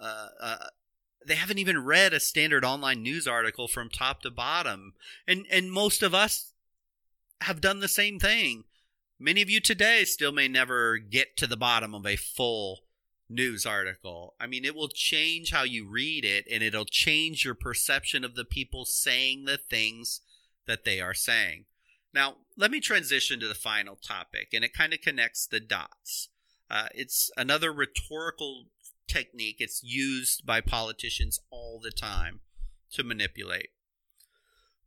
uh, 0.00 0.28
uh, 0.40 0.56
they 1.26 1.34
haven't 1.34 1.58
even 1.58 1.84
read 1.84 2.12
a 2.12 2.20
standard 2.20 2.64
online 2.64 3.02
news 3.02 3.26
article 3.26 3.68
from 3.68 3.88
top 3.88 4.22
to 4.22 4.30
bottom. 4.30 4.94
And 5.26 5.46
and 5.50 5.70
most 5.70 6.02
of 6.02 6.14
us 6.14 6.52
have 7.42 7.60
done 7.60 7.80
the 7.80 7.88
same 7.88 8.18
thing. 8.18 8.64
Many 9.18 9.42
of 9.42 9.50
you 9.50 9.60
today 9.60 10.04
still 10.04 10.32
may 10.32 10.48
never 10.48 10.98
get 10.98 11.36
to 11.38 11.46
the 11.46 11.56
bottom 11.56 11.94
of 11.94 12.06
a 12.06 12.16
full 12.16 12.80
news 13.28 13.66
article. 13.66 14.34
I 14.40 14.46
mean, 14.46 14.64
it 14.64 14.74
will 14.74 14.88
change 14.88 15.52
how 15.52 15.62
you 15.62 15.88
read 15.88 16.24
it 16.24 16.46
and 16.50 16.62
it'll 16.62 16.84
change 16.84 17.44
your 17.44 17.54
perception 17.54 18.24
of 18.24 18.34
the 18.34 18.44
people 18.44 18.84
saying 18.84 19.44
the 19.44 19.58
things 19.58 20.20
that 20.66 20.84
they 20.84 21.00
are 21.00 21.14
saying. 21.14 21.64
Now, 22.14 22.36
let 22.56 22.70
me 22.70 22.80
transition 22.80 23.38
to 23.40 23.48
the 23.48 23.54
final 23.54 23.96
topic, 23.96 24.48
and 24.52 24.64
it 24.64 24.72
kind 24.72 24.92
of 24.92 25.00
connects 25.00 25.46
the 25.46 25.60
dots. 25.60 26.28
Uh, 26.70 26.88
it's 26.94 27.30
another 27.36 27.72
rhetorical 27.72 28.66
technique. 29.06 29.56
It's 29.58 29.82
used 29.82 30.46
by 30.46 30.60
politicians 30.60 31.40
all 31.50 31.80
the 31.82 31.90
time 31.90 32.40
to 32.92 33.04
manipulate. 33.04 33.70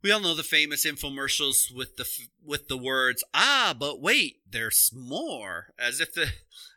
We 0.02 0.10
all 0.10 0.20
know 0.20 0.34
the 0.34 0.42
famous 0.42 0.84
infomercials 0.84 1.72
with 1.72 1.96
the 1.96 2.08
with 2.44 2.66
the 2.66 2.76
words 2.76 3.22
"Ah, 3.32 3.74
but 3.78 4.00
wait, 4.00 4.40
there's 4.50 4.90
more," 4.92 5.74
as 5.78 6.00
if 6.00 6.12
the 6.12 6.32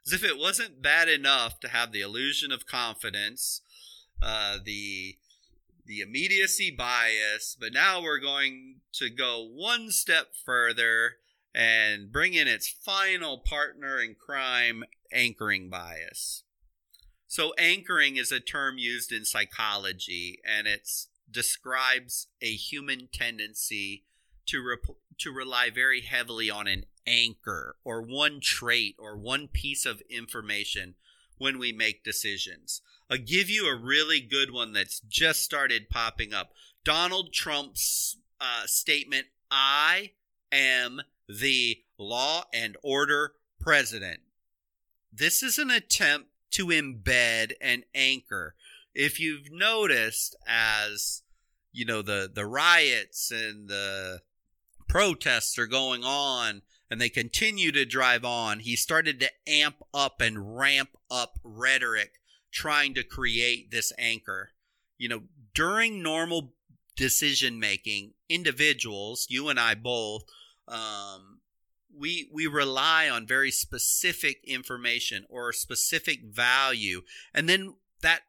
as 0.06 0.14
if 0.14 0.24
it 0.24 0.38
wasn't 0.38 0.82
bad 0.82 1.10
enough 1.10 1.60
to 1.62 1.70
have 1.70 1.92
the 1.92 2.02
illusion 2.02 2.52
of 2.52 2.68
confidence, 2.68 3.62
uh, 4.22 4.60
the 4.64 5.18
the 5.86 6.02
immediacy 6.02 6.70
bias, 6.70 7.58
but 7.60 7.74
now 7.74 8.02
we're 8.02 8.20
going 8.20 8.82
to 8.94 9.10
go 9.10 9.44
one 9.44 9.92
step 9.92 10.34
further 10.46 11.18
and 11.54 12.12
bring 12.12 12.34
in 12.34 12.48
its 12.48 12.68
final 12.68 13.38
partner 13.38 14.00
in 14.00 14.16
crime, 14.16 14.84
anchoring 15.12 15.70
bias. 15.70 16.44
So 17.28 17.54
anchoring 17.58 18.18
is 18.18 18.32
a 18.32 18.40
term 18.40 18.78
used 18.78 19.12
in 19.12 19.26
psychology, 19.26 20.40
and 20.46 20.68
it 20.68 20.88
describes 21.30 22.28
a 22.42 22.54
human 22.54 23.10
tendency 23.12 24.04
to 24.48 24.62
rep- 24.62 24.98
to 25.18 25.32
rely 25.32 25.70
very 25.70 26.02
heavily 26.02 26.50
on 26.50 26.68
an 26.68 26.86
anchor 27.08 27.76
or 27.84 28.02
one 28.02 28.40
trait 28.42 28.96
or 29.00 29.18
one 29.18 29.48
piece 29.48 29.86
of 29.86 30.02
information 30.10 30.96
when 31.38 31.60
we 31.60 31.72
make 31.72 32.04
decisions. 32.04 32.82
I'll 33.10 33.18
give 33.18 33.50
you 33.50 33.68
a 33.68 33.76
really 33.76 34.20
good 34.20 34.52
one 34.52 34.74
that's 34.74 35.00
just 35.02 35.44
started 35.44 35.90
popping 35.90 36.34
up. 36.34 36.52
Donald 36.84 37.34
Trump's 37.34 38.18
uh, 38.40 38.66
statement 38.66 39.28
I 39.52 40.12
am 40.52 41.02
the 41.28 41.80
law 41.98 42.44
and 42.54 42.78
order 42.84 43.34
president. 43.60 44.22
This 45.12 45.44
is 45.44 45.58
an 45.58 45.70
attempt 45.70 46.30
to 46.52 46.68
embed 46.68 47.54
an 47.62 47.84
anchor. 47.94 48.56
If 48.96 49.20
you've 49.20 49.52
noticed, 49.52 50.36
as 50.48 51.22
you 51.76 51.86
know, 51.86 52.02
the, 52.02 52.32
the 52.34 52.46
riots 52.46 53.30
and 53.30 53.68
the 53.68 54.22
protests 54.88 55.60
are 55.60 55.68
going 55.68 56.04
on 56.06 56.62
and 56.90 57.02
they 57.02 57.10
continue 57.10 57.74
to 57.74 57.84
drive 57.84 58.24
on, 58.24 58.60
he 58.60 58.78
started 58.78 59.20
to 59.20 59.32
amp 59.46 59.84
up 59.94 60.22
and 60.22 60.58
ramp 60.58 60.92
up 61.12 61.38
rhetoric 61.44 62.14
trying 62.52 62.94
to 62.94 63.04
create 63.04 63.72
this 63.72 63.92
anchor. 64.00 64.52
You 64.98 65.10
know, 65.10 65.24
during 65.54 66.02
normal 66.02 66.54
decision 66.96 67.60
making, 67.60 68.14
individuals, 68.30 69.28
you 69.30 69.50
and 69.50 69.60
I 69.60 69.76
both, 69.76 70.24
um, 70.70 71.42
we 71.94 72.30
we 72.32 72.48
rely 72.48 73.10
on 73.10 73.28
very 73.28 73.52
specific 73.52 74.38
information 74.46 75.26
or 75.30 75.52
specific 75.52 76.24
value, 76.24 77.02
and 77.34 77.50
then 77.50 77.76
that 78.02 78.22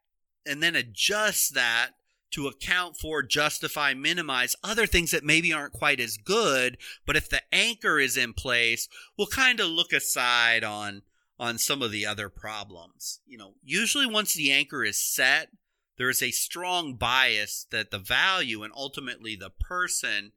and 0.47 0.61
then 0.61 0.75
adjust 0.75 1.53
that 1.53 1.91
to 2.31 2.47
account 2.47 2.97
for, 2.97 3.23
justify, 3.23 3.93
minimize 3.93 4.55
other 4.63 4.85
things 4.85 5.11
that 5.11 5.23
maybe 5.23 5.53
aren't 5.53 5.73
quite 5.73 5.99
as 5.99 6.17
good. 6.17 6.77
But 7.05 7.15
if 7.15 7.29
the 7.29 7.41
anchor 7.53 7.99
is 7.99 8.17
in 8.17 8.33
place, 8.33 8.89
we'll 9.17 9.27
kind 9.27 9.59
of 9.59 9.67
look 9.67 9.93
aside 9.93 10.63
on 10.63 11.03
on 11.39 11.59
some 11.59 11.83
of 11.83 11.91
the 11.91 12.05
other 12.05 12.29
problems. 12.29 13.19
You 13.27 13.37
know, 13.37 13.53
usually 13.63 14.07
once 14.07 14.33
the 14.33 14.51
anchor 14.51 14.83
is 14.83 14.99
set, 14.99 15.49
there 15.97 16.09
is 16.09 16.21
a 16.21 16.31
strong 16.31 16.95
bias 16.95 17.67
that 17.71 17.91
the 17.91 17.99
value 17.99 18.63
and 18.63 18.73
ultimately 18.75 19.35
the 19.35 19.51
person 19.51 20.31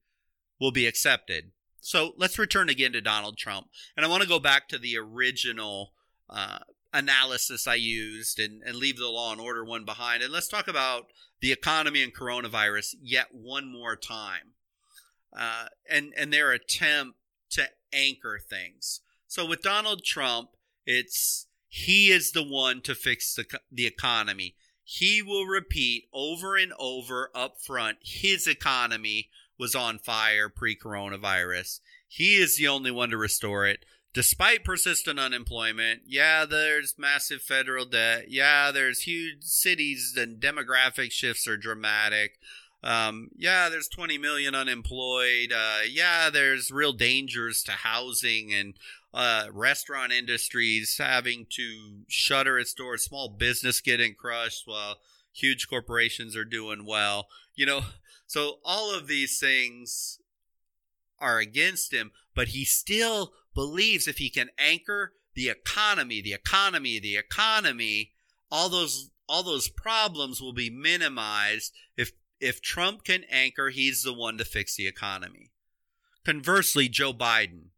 will 0.60 0.72
be 0.72 0.86
accepted. 0.86 1.52
So 1.80 2.12
let's 2.18 2.38
return 2.38 2.68
again 2.68 2.92
to 2.92 3.00
Donald 3.00 3.38
Trump. 3.38 3.68
And 3.96 4.04
I 4.04 4.08
want 4.08 4.22
to 4.22 4.28
go 4.28 4.38
back 4.38 4.68
to 4.68 4.78
the 4.78 4.98
original 4.98 5.92
uh, 6.28 6.58
analysis 6.92 7.66
I 7.66 7.76
used 7.76 8.38
and, 8.38 8.62
and 8.62 8.76
leave 8.76 8.98
the 8.98 9.08
law 9.08 9.32
and 9.32 9.40
order 9.40 9.64
one 9.64 9.84
behind. 9.84 10.22
And 10.22 10.32
let's 10.32 10.48
talk 10.48 10.68
about 10.68 11.06
the 11.40 11.52
economy 11.52 12.02
and 12.02 12.14
coronavirus 12.14 12.96
yet 13.00 13.28
one 13.32 13.70
more 13.70 13.96
time. 13.96 14.54
Uh, 15.36 15.66
and, 15.88 16.12
and 16.16 16.32
their 16.32 16.50
attempt 16.50 17.16
to 17.50 17.68
anchor 17.92 18.38
things. 18.38 19.00
So 19.26 19.46
with 19.46 19.62
Donald 19.62 20.04
Trump, 20.04 20.50
it's 20.86 21.46
he 21.68 22.10
is 22.10 22.32
the 22.32 22.42
one 22.42 22.80
to 22.82 22.96
fix 22.96 23.34
the, 23.34 23.46
the 23.70 23.86
economy. 23.86 24.56
He 24.82 25.22
will 25.22 25.44
repeat 25.44 26.08
over 26.12 26.56
and 26.56 26.72
over 26.78 27.30
up 27.32 27.60
front 27.60 27.98
his 28.02 28.48
economy 28.48 29.28
was 29.56 29.76
on 29.76 30.00
fire 30.00 30.48
pre 30.48 30.74
coronavirus. 30.74 31.78
He 32.08 32.36
is 32.36 32.56
the 32.56 32.66
only 32.66 32.90
one 32.90 33.10
to 33.10 33.16
restore 33.16 33.66
it. 33.66 33.84
Despite 34.12 34.64
persistent 34.64 35.20
unemployment, 35.20 36.02
yeah, 36.06 36.44
there's 36.44 36.98
massive 36.98 37.42
federal 37.42 37.84
debt. 37.84 38.24
Yeah, 38.28 38.72
there's 38.72 39.02
huge 39.02 39.44
cities 39.44 40.16
and 40.18 40.40
demographic 40.40 41.12
shifts 41.12 41.46
are 41.46 41.56
dramatic. 41.56 42.38
Um, 42.82 43.30
yeah, 43.36 43.68
there's 43.68 43.88
20 43.88 44.18
million 44.18 44.54
unemployed. 44.54 45.52
Uh, 45.52 45.80
yeah, 45.88 46.28
there's 46.30 46.72
real 46.72 46.92
dangers 46.92 47.62
to 47.64 47.72
housing 47.72 48.52
and 48.52 48.74
uh, 49.14 49.46
restaurant 49.52 50.12
industries 50.12 50.96
having 50.98 51.46
to 51.50 52.02
shutter 52.08 52.58
its 52.58 52.74
doors, 52.74 53.04
small 53.04 53.28
business 53.28 53.80
getting 53.80 54.14
crushed 54.14 54.66
while 54.66 54.96
huge 55.32 55.68
corporations 55.68 56.36
are 56.36 56.44
doing 56.44 56.84
well. 56.84 57.28
You 57.54 57.66
know, 57.66 57.80
so 58.26 58.58
all 58.64 58.94
of 58.94 59.06
these 59.06 59.38
things 59.38 60.18
are 61.20 61.38
against 61.38 61.92
him, 61.92 62.12
but 62.34 62.48
he 62.48 62.64
still 62.64 63.32
believes 63.54 64.06
if 64.06 64.18
he 64.18 64.30
can 64.30 64.50
anchor 64.58 65.12
the 65.34 65.48
economy, 65.48 66.20
the 66.20 66.32
economy, 66.32 66.98
the 66.98 67.16
economy, 67.16 68.12
all 68.50 68.68
those 68.68 69.10
all 69.28 69.42
those 69.44 69.68
problems 69.68 70.40
will 70.40 70.52
be 70.52 70.70
minimized 70.70 71.72
if 71.96 72.12
if 72.40 72.60
Trump 72.60 73.04
can 73.04 73.24
anchor, 73.30 73.68
he's 73.68 74.02
the 74.02 74.14
one 74.14 74.38
to 74.38 74.44
fix 74.44 74.74
the 74.74 74.86
economy. 74.86 75.50
Conversely, 76.24 76.88
Joe 76.88 77.12
Biden, 77.12 77.68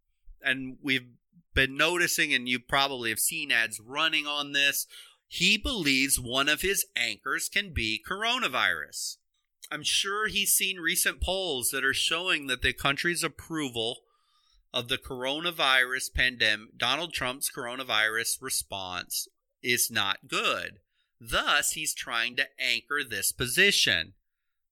and 0.42 0.76
we've 0.82 1.08
been 1.54 1.76
noticing, 1.76 2.32
and 2.32 2.48
you 2.48 2.58
probably 2.58 3.10
have 3.10 3.18
seen 3.18 3.52
ads 3.52 3.80
running 3.80 4.26
on 4.26 4.52
this. 4.52 4.86
He 5.28 5.56
believes 5.56 6.18
one 6.18 6.48
of 6.48 6.62
his 6.62 6.86
anchors 6.96 7.48
can 7.48 7.72
be 7.72 8.02
coronavirus. 8.08 9.16
I'm 9.70 9.82
sure 9.82 10.28
he's 10.28 10.52
seen 10.52 10.78
recent 10.78 11.20
polls 11.20 11.70
that 11.70 11.84
are 11.84 11.94
showing 11.94 12.46
that 12.46 12.62
the 12.62 12.72
country's 12.72 13.24
approval 13.24 14.00
of 14.72 14.88
the 14.88 14.98
coronavirus 14.98 16.14
pandemic, 16.14 16.78
Donald 16.78 17.12
Trump's 17.12 17.50
coronavirus 17.50 18.40
response, 18.40 19.28
is 19.62 19.90
not 19.90 20.28
good. 20.28 20.78
Thus, 21.20 21.72
he's 21.72 21.94
trying 21.94 22.36
to 22.36 22.48
anchor 22.58 23.02
this 23.08 23.32
position. 23.32 24.14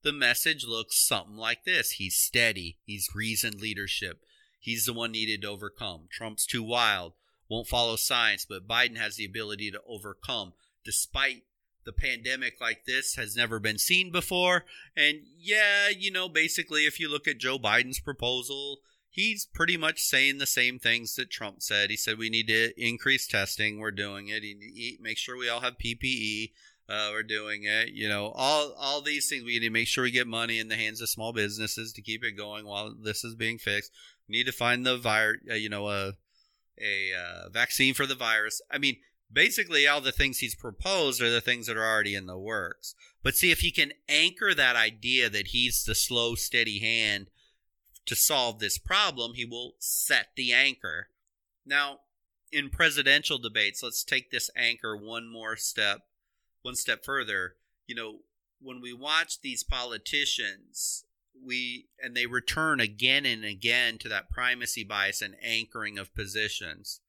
The 0.02 0.12
message 0.12 0.64
looks 0.66 1.06
something 1.06 1.36
like 1.36 1.64
this 1.64 1.92
He's 1.92 2.16
steady, 2.16 2.78
he's 2.84 3.10
reasoned 3.14 3.60
leadership, 3.60 4.20
He's 4.60 4.84
the 4.84 4.92
one 4.92 5.12
needed 5.12 5.42
to 5.42 5.48
overcome. 5.48 6.02
Trump's 6.10 6.46
too 6.46 6.62
wild, 6.62 7.14
won't 7.48 7.66
follow 7.66 7.96
science, 7.96 8.46
but 8.48 8.68
Biden 8.68 8.98
has 8.98 9.16
the 9.16 9.24
ability 9.24 9.70
to 9.70 9.80
overcome 9.88 10.52
despite 10.84 11.44
the 11.84 11.92
pandemic 11.92 12.60
like 12.60 12.84
this 12.84 13.14
has 13.16 13.34
never 13.34 13.58
been 13.58 13.78
seen 13.78 14.12
before. 14.12 14.66
And 14.94 15.22
yeah, 15.38 15.88
you 15.88 16.10
know, 16.10 16.28
basically, 16.28 16.84
if 16.84 17.00
you 17.00 17.10
look 17.10 17.26
at 17.26 17.38
Joe 17.38 17.58
Biden's 17.58 18.00
proposal, 18.00 18.80
he's 19.10 19.46
pretty 19.46 19.76
much 19.76 20.00
saying 20.00 20.38
the 20.38 20.46
same 20.46 20.78
things 20.78 21.14
that 21.16 21.30
Trump 21.30 21.62
said. 21.62 21.90
He 21.90 21.96
said 21.96 22.18
we 22.18 22.30
need 22.30 22.46
to 22.48 22.72
increase 22.82 23.26
testing. 23.26 23.78
We're 23.78 23.90
doing 23.90 24.28
it. 24.28 24.42
He, 24.42 24.98
make 25.00 25.18
sure 25.18 25.36
we 25.36 25.48
all 25.48 25.60
have 25.60 25.78
PPE. 25.78 26.52
Uh, 26.88 27.10
we're 27.12 27.22
doing 27.22 27.64
it. 27.64 27.90
You 27.90 28.08
know, 28.08 28.32
all 28.34 28.72
all 28.78 29.00
these 29.00 29.28
things. 29.28 29.44
We 29.44 29.52
need 29.52 29.66
to 29.66 29.70
make 29.70 29.86
sure 29.86 30.04
we 30.04 30.10
get 30.10 30.26
money 30.26 30.58
in 30.58 30.68
the 30.68 30.76
hands 30.76 31.00
of 31.00 31.08
small 31.08 31.32
businesses 31.32 31.92
to 31.92 32.02
keep 32.02 32.24
it 32.24 32.32
going 32.32 32.66
while 32.66 32.94
this 33.00 33.22
is 33.22 33.34
being 33.34 33.58
fixed 33.58 33.92
need 34.30 34.46
to 34.46 34.52
find 34.52 34.86
the 34.86 34.96
virus, 34.96 35.40
uh, 35.50 35.54
you 35.54 35.68
know, 35.68 35.88
a 35.88 36.14
a 36.80 37.10
uh, 37.12 37.48
vaccine 37.50 37.92
for 37.92 38.06
the 38.06 38.14
virus. 38.14 38.62
I 38.70 38.78
mean, 38.78 38.96
basically, 39.30 39.86
all 39.86 40.00
the 40.00 40.12
things 40.12 40.38
he's 40.38 40.54
proposed 40.54 41.20
are 41.20 41.30
the 41.30 41.40
things 41.40 41.66
that 41.66 41.76
are 41.76 41.86
already 41.86 42.14
in 42.14 42.26
the 42.26 42.38
works. 42.38 42.94
But 43.22 43.34
see, 43.34 43.50
if 43.50 43.60
he 43.60 43.70
can 43.70 43.92
anchor 44.08 44.54
that 44.54 44.76
idea 44.76 45.28
that 45.28 45.48
he's 45.48 45.84
the 45.84 45.94
slow, 45.94 46.36
steady 46.36 46.78
hand 46.78 47.28
to 48.10 48.16
solve 48.16 48.58
this 48.58 48.76
problem, 48.76 49.34
he 49.34 49.44
will 49.44 49.74
set 49.78 50.30
the 50.36 50.52
anchor. 50.52 51.08
Now, 51.64 52.00
in 52.50 52.68
presidential 52.68 53.38
debates, 53.38 53.82
let's 53.82 54.02
take 54.02 54.30
this 54.30 54.50
anchor 54.56 54.96
one 54.96 55.30
more 55.32 55.56
step, 55.56 56.00
one 56.62 56.74
step 56.74 57.04
further. 57.04 57.54
You 57.86 57.94
know, 57.94 58.18
when 58.60 58.80
we 58.80 58.92
watch 58.92 59.40
these 59.40 59.62
politicians 59.62 61.04
we 61.44 61.86
and 62.02 62.16
they 62.16 62.26
return 62.26 62.80
again 62.80 63.24
and 63.24 63.44
again 63.44 63.98
to 63.98 64.08
that 64.08 64.28
primacy 64.28 64.84
bias 64.84 65.22
and 65.22 65.36
anchoring 65.42 65.98
of 65.98 66.14
positions. 66.14 67.00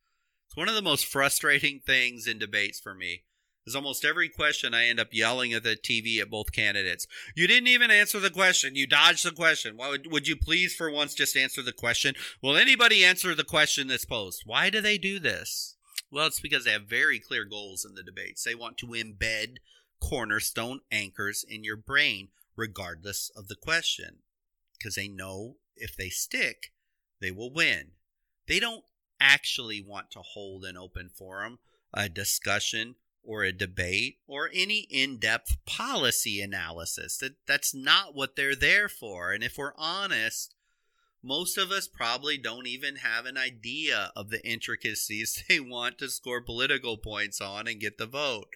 It's 0.47 0.55
one 0.55 0.69
of 0.69 0.75
the 0.75 0.81
most 0.81 1.05
frustrating 1.05 1.79
things 1.79 2.27
in 2.27 2.37
debates 2.37 2.79
for 2.79 2.93
me. 2.93 3.23
Is 3.65 3.75
almost 3.75 4.03
every 4.03 4.27
question 4.27 4.73
I 4.73 4.87
end 4.87 4.99
up 4.99 5.09
yelling 5.11 5.53
at 5.53 5.61
the 5.61 5.75
TV 5.75 6.19
at 6.19 6.31
both 6.31 6.51
candidates. 6.51 7.05
You 7.35 7.45
didn't 7.45 7.67
even 7.67 7.91
answer 7.91 8.19
the 8.19 8.31
question. 8.31 8.75
You 8.75 8.87
dodged 8.87 9.23
the 9.23 9.31
question. 9.31 9.77
Why 9.77 9.89
would, 9.89 10.11
would 10.11 10.27
you 10.27 10.35
please 10.35 10.73
for 10.73 10.89
once 10.89 11.13
just 11.13 11.37
answer 11.37 11.61
the 11.61 11.71
question? 11.71 12.15
Will 12.41 12.57
anybody 12.57 13.05
answer 13.05 13.35
the 13.35 13.43
question 13.43 13.87
that's 13.87 14.05
posed? 14.05 14.41
Why 14.45 14.71
do 14.71 14.81
they 14.81 14.97
do 14.97 15.19
this? 15.19 15.75
Well, 16.11 16.25
it's 16.25 16.39
because 16.39 16.65
they 16.65 16.71
have 16.71 16.87
very 16.89 17.19
clear 17.19 17.45
goals 17.45 17.85
in 17.85 17.93
the 17.93 18.03
debates. 18.03 18.43
They 18.43 18.55
want 18.55 18.77
to 18.79 18.87
embed 18.87 19.57
cornerstone 20.01 20.79
anchors 20.91 21.45
in 21.47 21.63
your 21.63 21.77
brain 21.77 22.29
regardless 22.55 23.31
of 23.35 23.47
the 23.47 23.55
question, 23.55 24.17
because 24.77 24.95
they 24.95 25.07
know 25.07 25.55
if 25.75 25.95
they 25.95 26.09
stick, 26.09 26.71
they 27.21 27.31
will 27.31 27.53
win. 27.53 27.91
They 28.47 28.59
don't 28.59 28.83
actually 29.19 29.81
want 29.81 30.11
to 30.11 30.19
hold 30.19 30.65
an 30.65 30.75
open 30.75 31.09
forum, 31.09 31.59
a 31.93 32.09
discussion, 32.09 32.95
or 33.23 33.43
a 33.43 33.51
debate, 33.51 34.17
or 34.27 34.49
any 34.53 34.87
in 34.89 35.17
depth 35.17 35.57
policy 35.65 36.41
analysis. 36.41 37.17
That, 37.17 37.35
that's 37.47 37.73
not 37.73 38.15
what 38.15 38.35
they're 38.35 38.55
there 38.55 38.89
for. 38.89 39.31
And 39.31 39.43
if 39.43 39.57
we're 39.57 39.73
honest, 39.77 40.55
most 41.23 41.57
of 41.57 41.71
us 41.71 41.87
probably 41.87 42.37
don't 42.37 42.67
even 42.67 42.97
have 42.97 43.25
an 43.25 43.37
idea 43.37 44.11
of 44.15 44.29
the 44.29 44.45
intricacies 44.45 45.43
they 45.49 45.59
want 45.59 45.97
to 45.99 46.09
score 46.09 46.41
political 46.41 46.97
points 46.97 47.39
on 47.39 47.67
and 47.67 47.79
get 47.79 47.97
the 47.97 48.07
vote. 48.07 48.47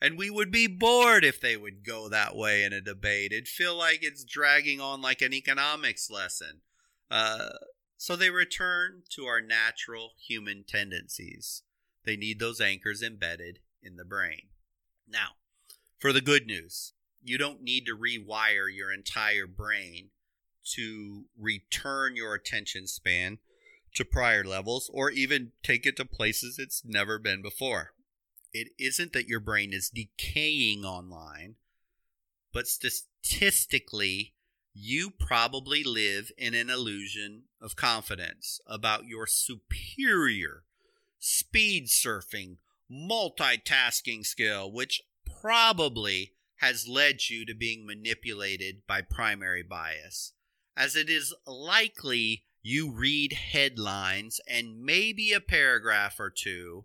And 0.00 0.18
we 0.18 0.30
would 0.30 0.50
be 0.50 0.66
bored 0.66 1.24
if 1.24 1.40
they 1.40 1.56
would 1.56 1.84
go 1.86 2.08
that 2.08 2.34
way 2.34 2.64
in 2.64 2.72
a 2.72 2.80
debate. 2.80 3.32
It'd 3.32 3.46
feel 3.46 3.76
like 3.76 4.00
it's 4.02 4.24
dragging 4.24 4.80
on 4.80 5.00
like 5.00 5.22
an 5.22 5.32
economics 5.32 6.10
lesson. 6.10 6.60
Uh, 7.08 7.50
so 7.96 8.16
they 8.16 8.30
return 8.30 9.02
to 9.10 9.26
our 9.26 9.40
natural 9.40 10.10
human 10.18 10.64
tendencies. 10.66 11.62
They 12.04 12.16
need 12.16 12.40
those 12.40 12.60
anchors 12.60 13.00
embedded 13.00 13.60
in 13.82 13.96
the 13.96 14.04
brain. 14.04 14.48
Now, 15.08 15.36
For 15.98 16.12
the 16.12 16.20
good 16.20 16.46
news, 16.48 16.94
you 17.22 17.38
don't 17.38 17.62
need 17.62 17.86
to 17.86 17.96
rewire 17.96 18.66
your 18.74 18.92
entire 18.92 19.46
brain 19.46 20.10
to 20.74 21.26
return 21.38 22.16
your 22.16 22.34
attention 22.34 22.88
span 22.88 23.38
to 23.94 24.04
prior 24.04 24.42
levels 24.42 24.90
or 24.92 25.10
even 25.10 25.52
take 25.62 25.86
it 25.86 25.96
to 25.98 26.04
places 26.04 26.58
it's 26.58 26.82
never 26.84 27.18
been 27.18 27.42
before. 27.42 27.92
It 28.52 28.68
isn't 28.78 29.12
that 29.12 29.28
your 29.28 29.40
brain 29.40 29.72
is 29.72 29.90
decaying 29.90 30.84
online, 30.84 31.54
but 32.52 32.66
statistically, 32.66 34.34
you 34.74 35.10
probably 35.10 35.84
live 35.84 36.32
in 36.36 36.54
an 36.54 36.70
illusion 36.70 37.44
of 37.60 37.76
confidence 37.76 38.60
about 38.66 39.06
your 39.06 39.26
superior 39.26 40.64
speed 41.18 41.86
surfing, 41.86 42.56
multitasking 42.92 44.26
skill, 44.26 44.70
which 44.70 45.02
probably 45.40 46.34
has 46.56 46.86
led 46.86 47.28
you 47.28 47.46
to 47.46 47.54
being 47.54 47.86
manipulated 47.86 48.82
by 48.86 49.00
primacy 49.02 49.62
bias, 49.62 50.32
as 50.76 50.94
it 50.94 51.08
is 51.08 51.34
likely 51.46 52.44
you 52.62 52.92
read 52.92 53.32
headlines 53.32 54.40
and 54.46 54.80
maybe 54.80 55.32
a 55.32 55.40
paragraph 55.40 56.20
or 56.20 56.30
two 56.30 56.84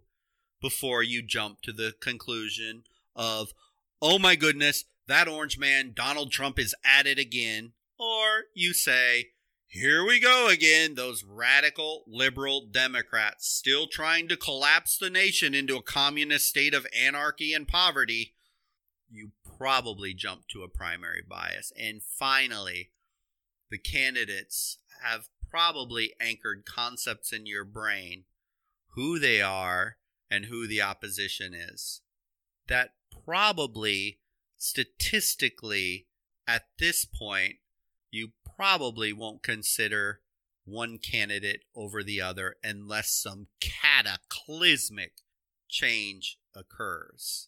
before 0.62 1.04
you 1.04 1.22
jump 1.22 1.62
to 1.62 1.72
the 1.72 1.94
conclusion 2.02 2.84
of, 3.16 3.54
oh 4.02 4.18
my 4.18 4.36
goodness, 4.36 4.86
that 5.08 5.28
orange 5.28 5.60
man, 5.60 5.94
Donald 5.96 6.32
Trump, 6.32 6.58
is 6.58 6.74
at 6.84 7.06
it 7.06 7.20
again. 7.20 7.74
Or 8.00 8.46
you 8.54 8.74
say, 8.74 9.30
here 9.68 10.06
we 10.06 10.20
go 10.20 10.48
again, 10.48 10.96
those 10.96 11.26
radical 11.26 12.04
liberal 12.08 12.66
Democrats 12.66 13.48
still 13.48 13.86
trying 13.86 14.30
to 14.30 14.38
collapse 14.38 14.98
the 14.98 15.10
nation 15.10 15.54
into 15.54 15.76
a 15.76 15.84
communist 15.84 16.48
state 16.48 16.74
of 16.74 16.88
anarchy 16.98 17.54
and 17.54 17.68
poverty. 17.68 18.34
You 19.10 19.32
probably 19.58 20.14
jump 20.14 20.48
to 20.50 20.64
a 20.64 20.70
primacy 20.70 21.22
bias. 21.28 21.74
And 21.78 22.02
finally, 22.02 22.92
the 23.70 23.78
candidates 23.78 24.78
have 25.04 25.28
probably 25.50 26.14
anchored 26.20 26.66
concepts 26.66 27.34
in 27.34 27.46
your 27.46 27.66
brain, 27.66 28.24
who 28.96 29.20
they 29.20 29.42
are 29.42 29.98
and 30.32 30.46
who 30.46 30.66
the 30.68 30.82
opposition 30.82 31.54
is. 31.54 32.02
That 32.68 32.92
probably, 33.26 34.20
statistically, 34.58 36.08
at 36.48 36.68
this 36.80 37.06
point, 37.06 37.58
probably 38.58 39.14
won't 39.14 39.44
consider 39.44 40.20
one 40.66 40.98
candidate 40.98 41.62
over 41.76 42.04
the 42.04 42.20
other 42.20 42.56
unless 42.64 43.12
some 43.12 43.48
cataclysmic 43.62 45.14
change 45.70 46.38
occurs. 46.56 47.48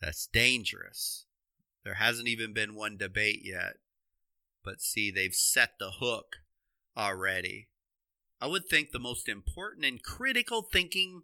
That's 0.00 0.26
dangerous. 0.26 1.26
There 1.84 1.94
hasn't 1.94 2.28
even 2.28 2.52
been 2.52 2.74
one 2.74 2.96
debate 2.96 3.42
yet. 3.44 3.74
But 4.64 4.80
see, 4.80 5.10
they've 5.10 5.34
set 5.34 5.78
the 5.78 5.92
hook 6.00 6.36
already. 6.96 7.68
I 8.40 8.46
would 8.46 8.68
think 8.68 8.90
the 8.90 8.98
most 8.98 9.28
important 9.28 9.84
and 9.84 10.02
critical 10.02 10.62
thinking 10.62 11.22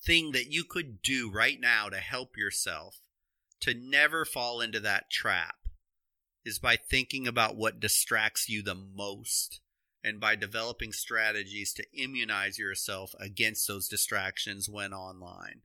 thing 0.00 0.32
that 0.32 0.50
you 0.50 0.64
could 0.64 1.02
do 1.02 1.30
right 1.30 1.60
now 1.60 1.88
to 1.88 1.98
help 1.98 2.36
yourself 2.36 3.00
to 3.60 3.74
never 3.74 4.24
fall 4.24 4.60
into 4.60 4.78
that 4.80 5.10
trap 5.10 5.56
is 6.48 6.58
by 6.58 6.76
thinking 6.76 7.28
about 7.28 7.56
what 7.56 7.78
distracts 7.78 8.48
you 8.48 8.62
the 8.62 8.74
most 8.74 9.60
and 10.02 10.18
by 10.18 10.34
developing 10.34 10.92
strategies 10.92 11.72
to 11.74 11.84
immunize 11.92 12.58
yourself 12.58 13.14
against 13.20 13.68
those 13.68 13.88
distractions 13.88 14.68
when 14.68 14.92
online. 14.92 15.60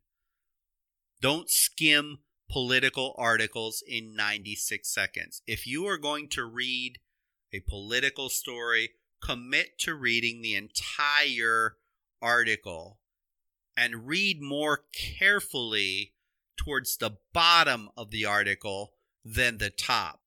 Don't 1.21 1.49
skim 1.49 2.19
political 2.49 3.15
articles 3.17 3.81
in 3.87 4.15
96 4.15 4.93
seconds. 4.93 5.41
If 5.47 5.65
you 5.65 5.87
are 5.87 5.97
going 5.97 6.27
to 6.29 6.43
read 6.43 6.99
a 7.53 7.61
political 7.61 8.29
story, 8.29 8.89
commit 9.21 9.79
to 9.79 9.95
reading 9.95 10.41
the 10.41 10.55
entire 10.55 11.77
article 12.21 12.99
and 13.77 14.07
read 14.07 14.41
more 14.41 14.83
carefully 14.93 16.13
towards 16.57 16.97
the 16.97 17.17
bottom 17.33 17.89
of 17.95 18.11
the 18.11 18.25
article 18.25 18.93
than 19.23 19.57
the 19.57 19.69
top. 19.69 20.22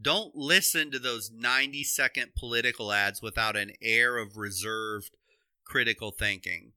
Don't 0.00 0.34
listen 0.34 0.90
to 0.90 0.98
those 0.98 1.30
90 1.30 1.84
second 1.84 2.34
political 2.36 2.92
ads 2.92 3.22
without 3.22 3.56
an 3.56 3.72
air 3.80 4.18
of 4.18 4.36
reserved 4.36 5.16
critical 5.64 6.10
thinking. 6.10 6.72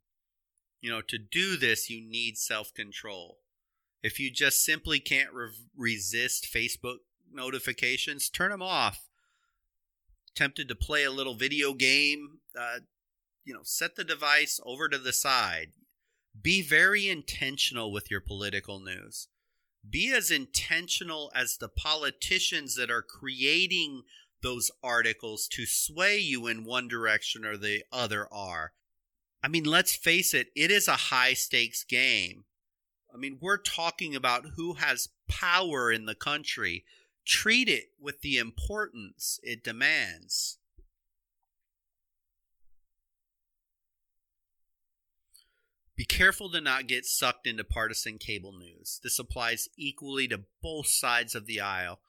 You 0.81 0.91
know, 0.91 1.01
to 1.01 1.17
do 1.17 1.57
this, 1.57 1.89
you 1.89 2.01
need 2.01 2.37
self 2.37 2.73
control. 2.73 3.39
If 4.03 4.19
you 4.19 4.31
just 4.31 4.63
simply 4.63 4.99
can't 4.99 5.33
re- 5.33 5.49
resist 5.75 6.47
Facebook 6.53 6.97
notifications, 7.31 8.29
turn 8.29 8.51
them 8.51 8.61
off. 8.61 9.07
Tempted 10.35 10.67
to 10.67 10.75
play 10.75 11.03
a 11.03 11.11
little 11.11 11.33
video 11.33 11.73
game, 11.73 12.39
uh, 12.57 12.79
you 13.43 13.53
know, 13.53 13.61
set 13.63 13.95
the 13.95 14.03
device 14.03 14.59
over 14.63 14.87
to 14.87 14.99
the 14.99 15.13
side. 15.13 15.71
Be 16.39 16.61
very 16.61 17.09
intentional 17.09 17.91
with 17.91 18.11
your 18.11 18.21
political 18.21 18.79
news. 18.79 19.27
Be 19.89 20.11
as 20.13 20.31
intentional 20.31 21.31
as 21.35 21.57
the 21.57 21.69
politicians 21.69 22.75
that 22.75 22.89
are 22.89 23.03
creating 23.03 24.03
those 24.41 24.71
articles 24.83 25.47
to 25.49 25.65
sway 25.65 26.17
you 26.17 26.47
in 26.47 26.65
one 26.65 26.87
direction 26.87 27.45
or 27.45 27.57
the 27.57 27.83
other 27.91 28.27
are. 28.31 28.73
I 29.43 29.47
mean, 29.47 29.63
let's 29.63 29.95
face 29.95 30.33
it, 30.33 30.47
it 30.55 30.71
is 30.71 30.87
a 30.87 30.93
high 30.93 31.33
stakes 31.33 31.83
game. 31.83 32.45
I 33.13 33.17
mean, 33.17 33.37
we're 33.41 33.57
talking 33.57 34.15
about 34.15 34.45
who 34.55 34.73
has 34.73 35.09
power 35.27 35.91
in 35.91 36.05
the 36.05 36.15
country. 36.15 36.83
Treat 37.25 37.69
it 37.69 37.89
with 37.99 38.21
the 38.21 38.37
importance 38.37 39.39
it 39.43 39.63
demands. 39.63 40.57
Be 45.97 46.05
careful 46.05 46.51
to 46.51 46.61
not 46.61 46.85
get 46.85 47.05
sucked 47.05 47.47
into 47.47 47.63
partisan 47.63 48.19
cable 48.19 48.53
news. 48.53 48.99
This 49.03 49.17
applies 49.17 49.67
equally 49.75 50.27
to 50.27 50.43
both 50.61 50.87
sides 50.87 51.33
of 51.33 51.47
the 51.47 51.59
aisle. 51.59 51.99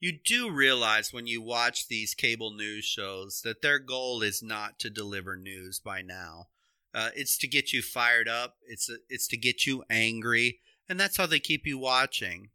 You 0.00 0.18
do 0.24 0.50
realize 0.50 1.12
when 1.12 1.26
you 1.26 1.42
watch 1.42 1.86
these 1.86 2.14
cable 2.14 2.52
news 2.52 2.86
shows 2.86 3.42
that 3.44 3.60
their 3.60 3.78
goal 3.78 4.22
is 4.22 4.42
not 4.42 4.78
to 4.80 4.88
deliver 4.88 5.36
news 5.36 5.78
by 5.78 6.00
now. 6.00 6.48
Uh, 6.94 7.10
it's 7.14 7.36
to 7.38 7.46
get 7.46 7.72
you 7.72 7.82
fired 7.82 8.28
up. 8.28 8.56
It's 8.66 8.88
a, 8.88 8.96
it's 9.10 9.28
to 9.28 9.36
get 9.36 9.66
you 9.66 9.84
angry, 9.90 10.60
and 10.88 10.98
that's 10.98 11.18
how 11.18 11.26
they 11.26 11.40
keep 11.40 11.66
you 11.66 11.76
watching. 11.76 12.50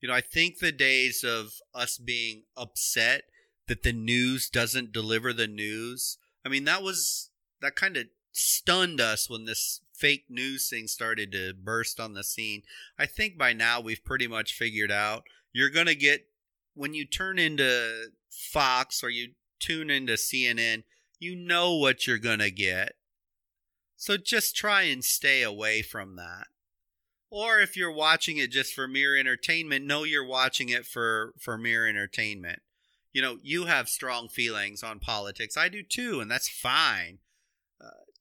You 0.00 0.08
know, 0.08 0.14
I 0.14 0.20
think 0.20 0.58
the 0.58 0.72
days 0.72 1.24
of 1.24 1.54
us 1.74 1.96
being 1.96 2.42
upset 2.56 3.22
that 3.68 3.82
the 3.82 3.92
news 3.92 4.50
doesn't 4.50 4.92
deliver 4.92 5.32
the 5.32 5.46
news. 5.46 6.18
I 6.44 6.48
mean, 6.48 6.64
that 6.64 6.82
was 6.82 7.30
that 7.60 7.76
kind 7.76 7.96
of 7.96 8.06
stunned 8.32 9.00
us 9.00 9.30
when 9.30 9.44
this 9.44 9.80
fake 10.02 10.24
news 10.28 10.68
thing 10.68 10.88
started 10.88 11.30
to 11.30 11.54
burst 11.54 12.00
on 12.00 12.12
the 12.12 12.24
scene. 12.24 12.62
I 12.98 13.06
think 13.06 13.38
by 13.38 13.52
now 13.52 13.80
we've 13.80 14.04
pretty 14.04 14.26
much 14.26 14.52
figured 14.52 14.90
out 14.90 15.22
you're 15.52 15.70
going 15.70 15.86
to 15.86 15.94
get 15.94 16.26
when 16.74 16.92
you 16.92 17.04
turn 17.04 17.38
into 17.38 18.06
Fox 18.28 19.04
or 19.04 19.10
you 19.10 19.34
tune 19.60 19.90
into 19.90 20.14
CNN, 20.14 20.82
you 21.20 21.36
know 21.36 21.76
what 21.76 22.04
you're 22.04 22.18
going 22.18 22.40
to 22.40 22.50
get. 22.50 22.94
So 23.96 24.16
just 24.16 24.56
try 24.56 24.82
and 24.82 25.04
stay 25.04 25.44
away 25.44 25.82
from 25.82 26.16
that. 26.16 26.48
Or 27.30 27.60
if 27.60 27.76
you're 27.76 27.94
watching 27.94 28.38
it 28.38 28.50
just 28.50 28.74
for 28.74 28.88
mere 28.88 29.16
entertainment, 29.16 29.84
know 29.84 30.02
you're 30.02 30.26
watching 30.26 30.68
it 30.68 30.84
for 30.84 31.32
for 31.38 31.56
mere 31.56 31.88
entertainment. 31.88 32.60
You 33.12 33.22
know, 33.22 33.38
you 33.40 33.66
have 33.66 33.88
strong 33.88 34.28
feelings 34.28 34.82
on 34.82 34.98
politics. 34.98 35.56
I 35.56 35.68
do 35.68 35.84
too, 35.84 36.18
and 36.20 36.28
that's 36.28 36.48
fine. 36.48 37.18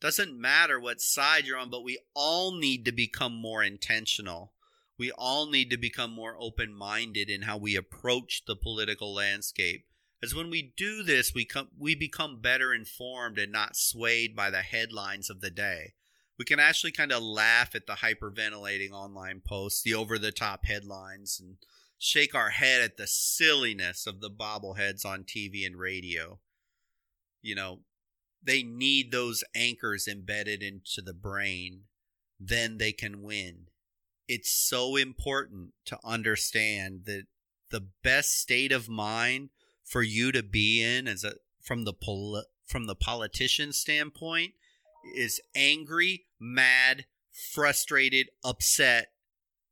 Doesn't 0.02 0.40
matter 0.40 0.80
what 0.80 1.00
side 1.00 1.46
you're 1.46 1.60
on, 1.60 1.70
but 1.70 1.84
we 1.84 2.00
all 2.16 2.58
need 2.58 2.86
to 2.86 2.92
become 2.92 3.34
more 3.34 3.64
intentional. 3.64 4.52
We 4.98 5.12
all 5.12 5.50
need 5.50 5.70
to 5.70 5.78
become 5.78 6.12
more 6.12 6.36
open 6.40 6.74
minded 6.74 7.30
in 7.30 7.44
how 7.44 7.58
we 7.58 7.76
approach 7.76 8.44
the 8.46 8.56
political 8.56 9.14
landscape. 9.14 9.86
As 10.24 10.34
when 10.34 10.50
we 10.50 10.74
do 10.76 11.04
this, 11.04 11.34
we 11.34 11.46
come 11.46 11.70
we 11.78 11.96
become 11.96 12.42
better 12.42 12.74
informed 12.74 13.38
and 13.38 13.52
not 13.52 13.76
swayed 13.76 14.36
by 14.36 14.50
the 14.50 14.62
headlines 14.62 15.30
of 15.30 15.42
the 15.42 15.50
day. 15.50 15.94
We 16.38 16.46
can 16.46 16.60
actually 16.60 16.92
kind 16.92 17.12
of 17.12 17.22
laugh 17.22 17.76
at 17.76 17.86
the 17.86 17.94
hyperventilating 17.94 18.92
online 18.92 19.42
posts, 19.46 19.84
the 19.84 19.94
over 19.94 20.18
the 20.18 20.32
top 20.32 20.66
headlines, 20.66 21.40
and 21.40 21.58
shake 22.00 22.34
our 22.34 22.50
head 22.50 22.82
at 22.82 22.98
the 22.98 23.08
silliness 23.08 24.08
of 24.08 24.22
the 24.22 24.32
bobbleheads 24.32 25.06
on 25.06 25.24
TV 25.24 25.66
and 25.66 25.76
radio. 25.76 26.40
You 27.44 27.56
know, 27.56 27.80
they 28.44 28.64
need 28.64 29.12
those 29.12 29.44
anchors 29.56 30.08
embedded 30.08 30.64
into 30.64 31.02
the 31.02 31.14
brain, 31.14 31.84
then 32.40 32.78
they 32.78 32.92
can 32.92 33.22
win. 33.22 33.68
It's 34.28 34.50
so 34.50 34.96
important 34.96 35.74
to 35.86 36.00
understand 36.04 37.02
that 37.06 37.26
the 37.70 37.88
best 38.04 38.40
state 38.40 38.72
of 38.72 38.90
mind 38.90 39.50
for 39.84 40.02
you 40.02 40.32
to 40.32 40.44
be 40.44 40.82
in 40.84 41.08
as 41.08 41.24
a 41.24 41.34
from 41.62 41.84
the 41.84 41.94
pol- 41.94 42.46
from 42.66 42.86
the 42.86 42.96
politician 42.96 43.74
standpoint 43.74 44.54
is 45.16 45.42
angry, 45.56 46.26
mad, 46.40 47.06
frustrated, 47.32 48.30
upset 48.44 49.12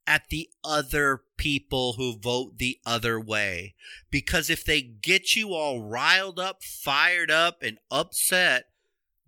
at 0.09 0.29
the 0.29 0.49
other 0.63 1.21
people 1.37 1.93
who 1.93 2.17
vote 2.17 2.57
the 2.57 2.79
other 2.83 3.19
way. 3.21 3.75
Because 4.09 4.49
if 4.49 4.65
they 4.65 4.81
get 4.81 5.35
you 5.35 5.53
all 5.53 5.83
riled 5.83 6.39
up, 6.39 6.63
fired 6.63 7.29
up, 7.29 7.61
and 7.61 7.77
upset 7.91 8.65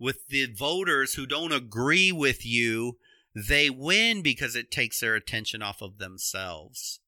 with 0.00 0.26
the 0.26 0.52
voters 0.52 1.14
who 1.14 1.24
don't 1.24 1.52
agree 1.52 2.10
with 2.10 2.44
you, 2.44 2.98
they 3.32 3.70
win 3.70 4.22
because 4.22 4.56
it 4.56 4.72
takes 4.72 4.98
their 4.98 5.14
attention 5.14 5.62
off 5.62 5.80
of 5.80 5.98
themselves. 5.98 6.98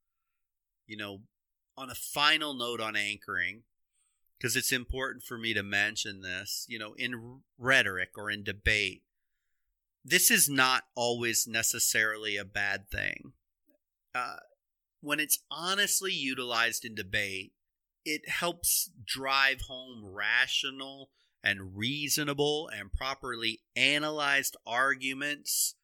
You 0.86 0.96
know, 0.96 1.22
on 1.76 1.90
a 1.90 1.96
final 1.96 2.54
note 2.54 2.80
on 2.80 2.94
anchoring, 2.94 3.64
because 4.38 4.54
it's 4.54 4.70
important 4.70 5.24
for 5.24 5.36
me 5.36 5.52
to 5.52 5.64
mention 5.64 6.20
this, 6.20 6.64
you 6.68 6.78
know, 6.78 6.94
in 6.96 7.40
rhetoric 7.58 8.10
or 8.16 8.30
in 8.30 8.44
debate, 8.44 9.02
this 10.04 10.30
is 10.30 10.48
not 10.48 10.84
always 10.94 11.48
necessarily 11.48 12.36
a 12.36 12.44
bad 12.44 12.88
thing. 12.88 13.32
Uh, 14.14 14.36
when 15.00 15.20
it's 15.20 15.40
honestly 15.50 16.12
utilized 16.12 16.84
in 16.84 16.94
debate, 16.94 17.52
it 18.04 18.28
helps 18.28 18.90
drive 19.04 19.62
home 19.62 20.02
rational 20.04 21.10
and 21.42 21.76
reasonable 21.76 22.68
and 22.68 22.92
properly 22.92 23.60
analyzed 23.76 24.56
arguments. 24.66 25.74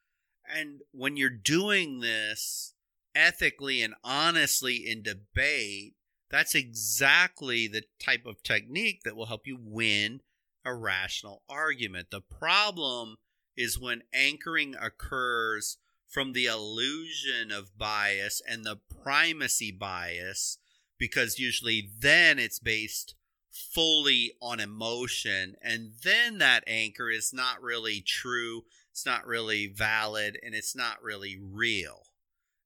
And 0.48 0.80
when 0.92 1.16
you're 1.16 1.30
doing 1.30 2.00
this 2.00 2.74
ethically 3.14 3.82
and 3.82 3.94
honestly 4.02 4.76
in 4.76 5.02
debate, 5.02 5.94
that's 6.30 6.54
exactly 6.54 7.66
the 7.66 7.82
type 7.98 8.24
of 8.24 8.42
technique 8.42 9.02
that 9.04 9.16
will 9.16 9.26
help 9.26 9.46
you 9.46 9.58
win 9.60 10.20
a 10.64 10.74
rational 10.74 11.42
argument. 11.48 12.08
The 12.10 12.20
problem 12.20 13.16
is 13.56 13.80
when 13.80 14.02
anchoring 14.12 14.74
occurs 14.80 15.78
from 16.10 16.32
the 16.32 16.46
illusion 16.46 17.52
of 17.52 17.78
bias 17.78 18.42
and 18.46 18.64
the 18.64 18.80
primacy 19.02 19.70
bias, 19.70 20.58
because 20.98 21.38
usually 21.38 21.88
then 22.00 22.38
it's 22.38 22.58
based 22.58 23.14
fully 23.50 24.32
on 24.42 24.58
emotion, 24.58 25.54
and 25.62 25.92
then 26.02 26.38
that 26.38 26.64
anchor 26.66 27.10
is 27.10 27.32
not 27.32 27.62
really 27.62 28.02
true, 28.04 28.64
it's 28.90 29.06
not 29.06 29.24
really 29.24 29.68
valid, 29.68 30.36
and 30.42 30.54
it's 30.54 30.74
not 30.74 31.02
really 31.02 31.38
real. 31.40 32.02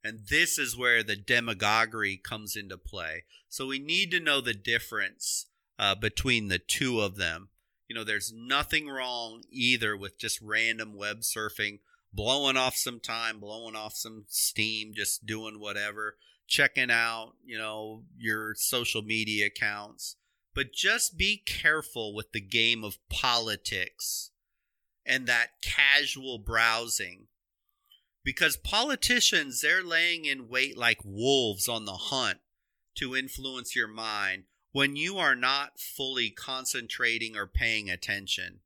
And 0.02 0.20
this 0.28 0.58
is 0.58 0.76
where 0.76 1.02
the 1.02 1.16
demagoguery 1.16 2.16
comes 2.16 2.56
into 2.56 2.76
play. 2.76 3.24
So 3.48 3.66
we 3.66 3.78
need 3.78 4.10
to 4.10 4.20
know 4.20 4.40
the 4.40 4.54
difference 4.54 5.46
uh, 5.78 5.94
between 5.94 6.48
the 6.48 6.58
two 6.58 7.00
of 7.00 7.16
them. 7.16 7.48
You 7.88 7.94
know, 7.94 8.04
there's 8.04 8.32
nothing 8.34 8.88
wrong 8.88 9.42
either 9.50 9.96
with 9.96 10.18
just 10.18 10.40
random 10.42 10.96
web 10.96 11.20
surfing, 11.20 11.80
blowing 12.14 12.56
off 12.56 12.76
some 12.76 13.00
time, 13.00 13.40
blowing 13.40 13.76
off 13.76 13.94
some 13.94 14.24
steam, 14.28 14.92
just 14.94 15.26
doing 15.26 15.58
whatever, 15.58 16.16
checking 16.46 16.90
out, 16.90 17.32
you 17.44 17.58
know, 17.58 18.04
your 18.16 18.54
social 18.54 19.02
media 19.02 19.46
accounts. 19.46 20.16
But 20.54 20.72
just 20.72 21.18
be 21.18 21.42
careful 21.44 22.14
with 22.14 22.32
the 22.32 22.40
game 22.40 22.84
of 22.84 22.98
politics 23.08 24.30
and 25.04 25.26
that 25.26 25.48
casual 25.62 26.38
browsing 26.38 27.26
because 28.22 28.56
politicians 28.56 29.60
they're 29.60 29.82
laying 29.84 30.24
in 30.24 30.48
wait 30.48 30.78
like 30.78 31.00
wolves 31.04 31.68
on 31.68 31.84
the 31.84 31.92
hunt 31.92 32.38
to 32.94 33.16
influence 33.16 33.76
your 33.76 33.88
mind 33.88 34.44
when 34.72 34.96
you 34.96 35.18
are 35.18 35.36
not 35.36 35.78
fully 35.78 36.30
concentrating 36.30 37.36
or 37.36 37.46
paying 37.46 37.90
attention 37.90 38.60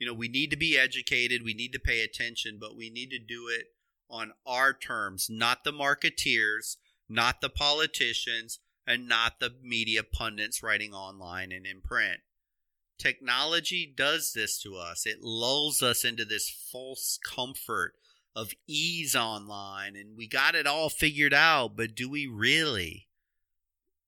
you 0.00 0.06
know 0.06 0.14
we 0.14 0.26
need 0.26 0.50
to 0.50 0.56
be 0.56 0.76
educated 0.76 1.44
we 1.44 1.54
need 1.54 1.72
to 1.72 1.78
pay 1.78 2.02
attention 2.02 2.58
but 2.60 2.76
we 2.76 2.90
need 2.90 3.10
to 3.10 3.18
do 3.20 3.46
it 3.48 3.66
on 4.08 4.32
our 4.44 4.72
terms 4.72 5.28
not 5.30 5.62
the 5.62 5.72
marketeers 5.72 6.76
not 7.08 7.40
the 7.40 7.48
politicians 7.48 8.58
and 8.86 9.08
not 9.08 9.38
the 9.38 9.54
media 9.62 10.02
pundits 10.02 10.62
writing 10.62 10.92
online 10.92 11.52
and 11.52 11.64
in 11.64 11.80
print 11.80 12.20
technology 12.98 13.92
does 13.96 14.32
this 14.34 14.60
to 14.60 14.74
us 14.76 15.06
it 15.06 15.22
lulls 15.22 15.82
us 15.82 16.04
into 16.04 16.24
this 16.24 16.50
false 16.50 17.16
comfort 17.24 17.94
of 18.34 18.52
ease 18.66 19.14
online 19.16 19.96
and 19.96 20.16
we 20.16 20.26
got 20.26 20.54
it 20.54 20.66
all 20.66 20.88
figured 20.88 21.34
out, 21.34 21.76
but 21.76 21.94
do 21.94 22.08
we 22.08 22.26
really? 22.26 23.08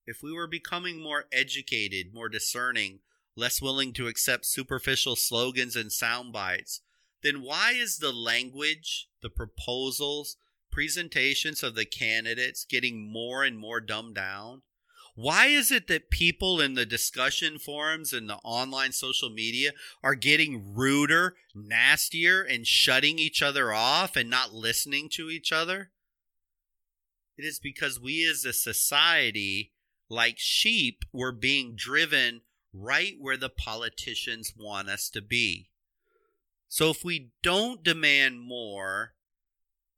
If 0.07 0.23
we 0.23 0.33
were 0.33 0.47
becoming 0.47 1.03
more 1.03 1.27
educated, 1.33 2.13
more 2.13 2.29
discerning, 2.29 3.01
less 3.37 3.63
willing 3.63 3.93
to 3.95 4.07
accept 4.07 4.47
superficial 4.47 5.17
slogans 5.17 5.77
and 5.77 5.93
sound 5.93 6.33
bites, 6.33 6.81
then 7.23 7.43
why 7.43 7.73
is 7.73 7.99
the 7.99 8.13
language, 8.13 9.09
the 9.23 9.31
proposals, 9.31 10.37
presentations 10.71 11.63
of 11.63 11.75
the 11.75 11.85
candidates 11.85 12.65
getting 12.69 13.11
more 13.11 13.45
and 13.45 13.59
more 13.59 13.81
dumbed 13.81 14.15
down? 14.15 14.63
Why 15.15 15.47
is 15.47 15.71
it 15.71 15.89
that 15.89 16.11
people 16.11 16.61
in 16.61 16.73
the 16.73 16.87
discussion 16.87 17.59
forums 17.59 18.15
and 18.15 18.29
the 18.29 18.39
online 18.43 18.93
social 18.93 19.29
media 19.29 19.73
are 20.03 20.15
getting 20.15 20.75
ruder, 20.75 21.37
nastier, 21.55 22.43
and 22.43 22.67
shutting 22.67 23.19
each 23.19 23.43
other 23.43 23.73
off 23.73 24.17
and 24.17 24.31
not 24.31 24.55
listening 24.55 25.11
to 25.11 25.29
each 25.29 25.53
other? 25.53 25.91
It 27.37 27.45
is 27.45 27.59
because 27.59 28.01
we 28.01 28.27
as 28.27 28.47
a 28.47 28.55
society, 28.55 29.73
like 30.09 30.39
sheep, 30.39 31.05
we're 31.13 31.33
being 31.33 31.75
driven 31.77 32.41
right 32.73 33.15
where 33.19 33.37
the 33.37 33.51
politicians 33.51 34.53
want 34.57 34.89
us 34.89 35.09
to 35.11 35.21
be. 35.21 35.69
So 36.69 36.91
if 36.91 37.05
we 37.05 37.31
don't 37.43 37.85
demand 37.85 38.41
more 38.41 39.15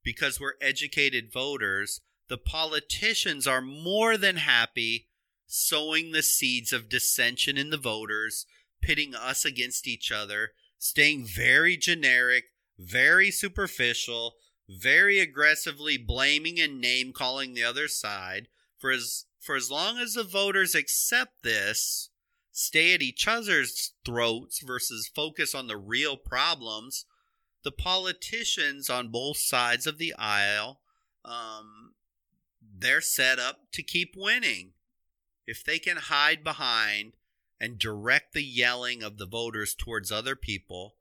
because 0.03 0.41
we're 0.41 0.55
educated 0.61 1.33
voters, 1.33 2.01
the 2.29 2.39
politicians 2.39 3.47
are 3.47 3.61
more 3.61 4.17
than 4.17 4.37
happy 4.37 5.09
sowing 5.47 6.11
the 6.11 6.23
seeds 6.23 6.73
of 6.73 6.89
dissension 6.89 7.57
in 7.57 7.71
the 7.71 7.77
voters, 7.77 8.47
pitting 8.83 9.15
us 9.15 9.45
against 9.45 9.87
each 9.87 10.11
other, 10.11 10.51
staying 10.79 11.27
very 11.27 11.77
generic, 11.77 12.45
very 12.79 13.31
superficial, 13.31 14.35
very 14.69 15.21
aggressively 15.21 15.97
blaming 15.97 16.59
and 16.59 16.81
name 16.81 17.13
calling 17.13 17.55
the 17.55 17.63
other 17.63 17.89
side. 17.89 18.49
For 18.79 18.91
as 18.91 19.27
for 19.39 19.57
as 19.57 19.71
long 19.71 19.99
as 19.99 20.15
the 20.15 20.25
voters 20.25 20.75
accept 20.75 21.43
this, 21.43 22.09
stay 22.57 22.95
at 22.95 23.03
each 23.03 23.27
other's 23.27 23.93
throats 24.05 24.63
versus 24.63 25.11
focus 25.13 25.55
on 25.55 25.67
the 25.67 25.77
real 25.77 26.17
problems, 26.17 27.05
the 27.65 27.73
politicians 27.73 28.89
on 28.89 29.09
both 29.09 29.37
sides 29.37 29.87
of 29.87 29.99
the 29.99 30.15
aisle 30.15 30.81
um, 31.25 31.95
they're 32.79 33.01
set 33.01 33.39
up 33.39 33.71
to 33.73 33.83
keep 33.83 34.15
winning. 34.17 34.73
If 35.47 35.65
they 35.65 35.79
can 35.79 35.97
hide 35.97 36.45
behind 36.45 37.15
and 37.61 37.79
direct 37.79 38.33
the 38.33 38.45
yelling 38.45 39.03
of 39.03 39.19
the 39.19 39.27
voters 39.27 39.75
towards 39.75 40.13
other 40.13 40.37
people, 40.37 40.95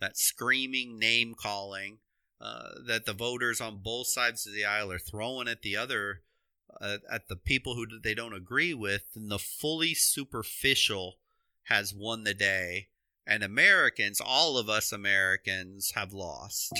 that 0.00 0.16
screaming 0.16 0.98
name 0.98 1.34
calling 1.34 1.98
uh, 2.40 2.70
that 2.86 3.04
the 3.04 3.12
voters 3.12 3.60
on 3.60 3.82
both 3.82 4.06
sides 4.06 4.46
of 4.46 4.54
the 4.54 4.64
aisle 4.64 4.90
are 4.92 4.98
throwing 4.98 5.48
at 5.48 5.62
the 5.62 5.76
other, 5.76 6.22
uh, 6.80 6.98
at 7.10 7.28
the 7.28 7.36
people 7.36 7.74
who 7.74 7.86
they 8.02 8.14
don't 8.14 8.34
agree 8.34 8.74
with, 8.74 9.04
then 9.14 9.28
the 9.28 9.38
fully 9.38 9.94
superficial 9.94 11.16
has 11.64 11.94
won 11.94 12.24
the 12.24 12.34
day. 12.34 12.88
And 13.26 13.42
Americans, 13.42 14.20
all 14.20 14.58
of 14.58 14.68
us 14.68 14.92
Americans, 14.92 15.92
have 15.94 16.12
lost 16.12 16.72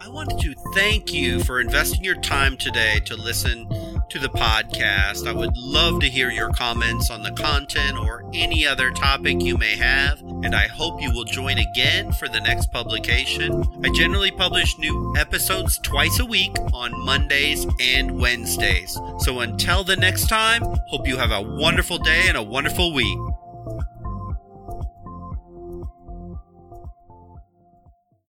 I 0.00 0.08
wanted 0.08 0.38
to 0.40 0.54
thank 0.74 1.12
you 1.12 1.40
for 1.40 1.60
investing 1.60 2.04
your 2.04 2.20
time 2.20 2.56
today 2.56 3.00
to 3.06 3.16
listen 3.16 3.66
to 4.08 4.18
the 4.18 4.28
podcast. 4.28 5.26
I 5.26 5.32
would 5.32 5.56
love 5.56 6.00
to 6.00 6.08
hear 6.08 6.30
your 6.30 6.50
comments 6.52 7.10
on 7.10 7.22
the 7.22 7.32
content 7.32 7.98
or 7.98 8.24
any 8.32 8.66
other 8.66 8.90
topic 8.90 9.40
you 9.40 9.56
may 9.56 9.76
have, 9.76 10.20
and 10.20 10.54
I 10.54 10.66
hope 10.68 11.00
you 11.00 11.12
will 11.12 11.24
join 11.24 11.58
again 11.58 12.12
for 12.12 12.28
the 12.28 12.40
next 12.40 12.72
publication. 12.72 13.64
I 13.84 13.90
generally 13.90 14.30
publish 14.30 14.78
new 14.78 15.14
episodes 15.16 15.78
twice 15.78 16.18
a 16.18 16.26
week 16.26 16.56
on 16.72 17.04
Mondays 17.04 17.66
and 17.80 18.18
Wednesdays. 18.18 18.98
So 19.18 19.40
until 19.40 19.84
the 19.84 19.96
next 19.96 20.28
time, 20.28 20.62
hope 20.88 21.06
you 21.06 21.16
have 21.16 21.32
a 21.32 21.42
wonderful 21.42 21.98
day 21.98 22.24
and 22.28 22.36
a 22.36 22.42
wonderful 22.42 22.92
week. 22.92 23.18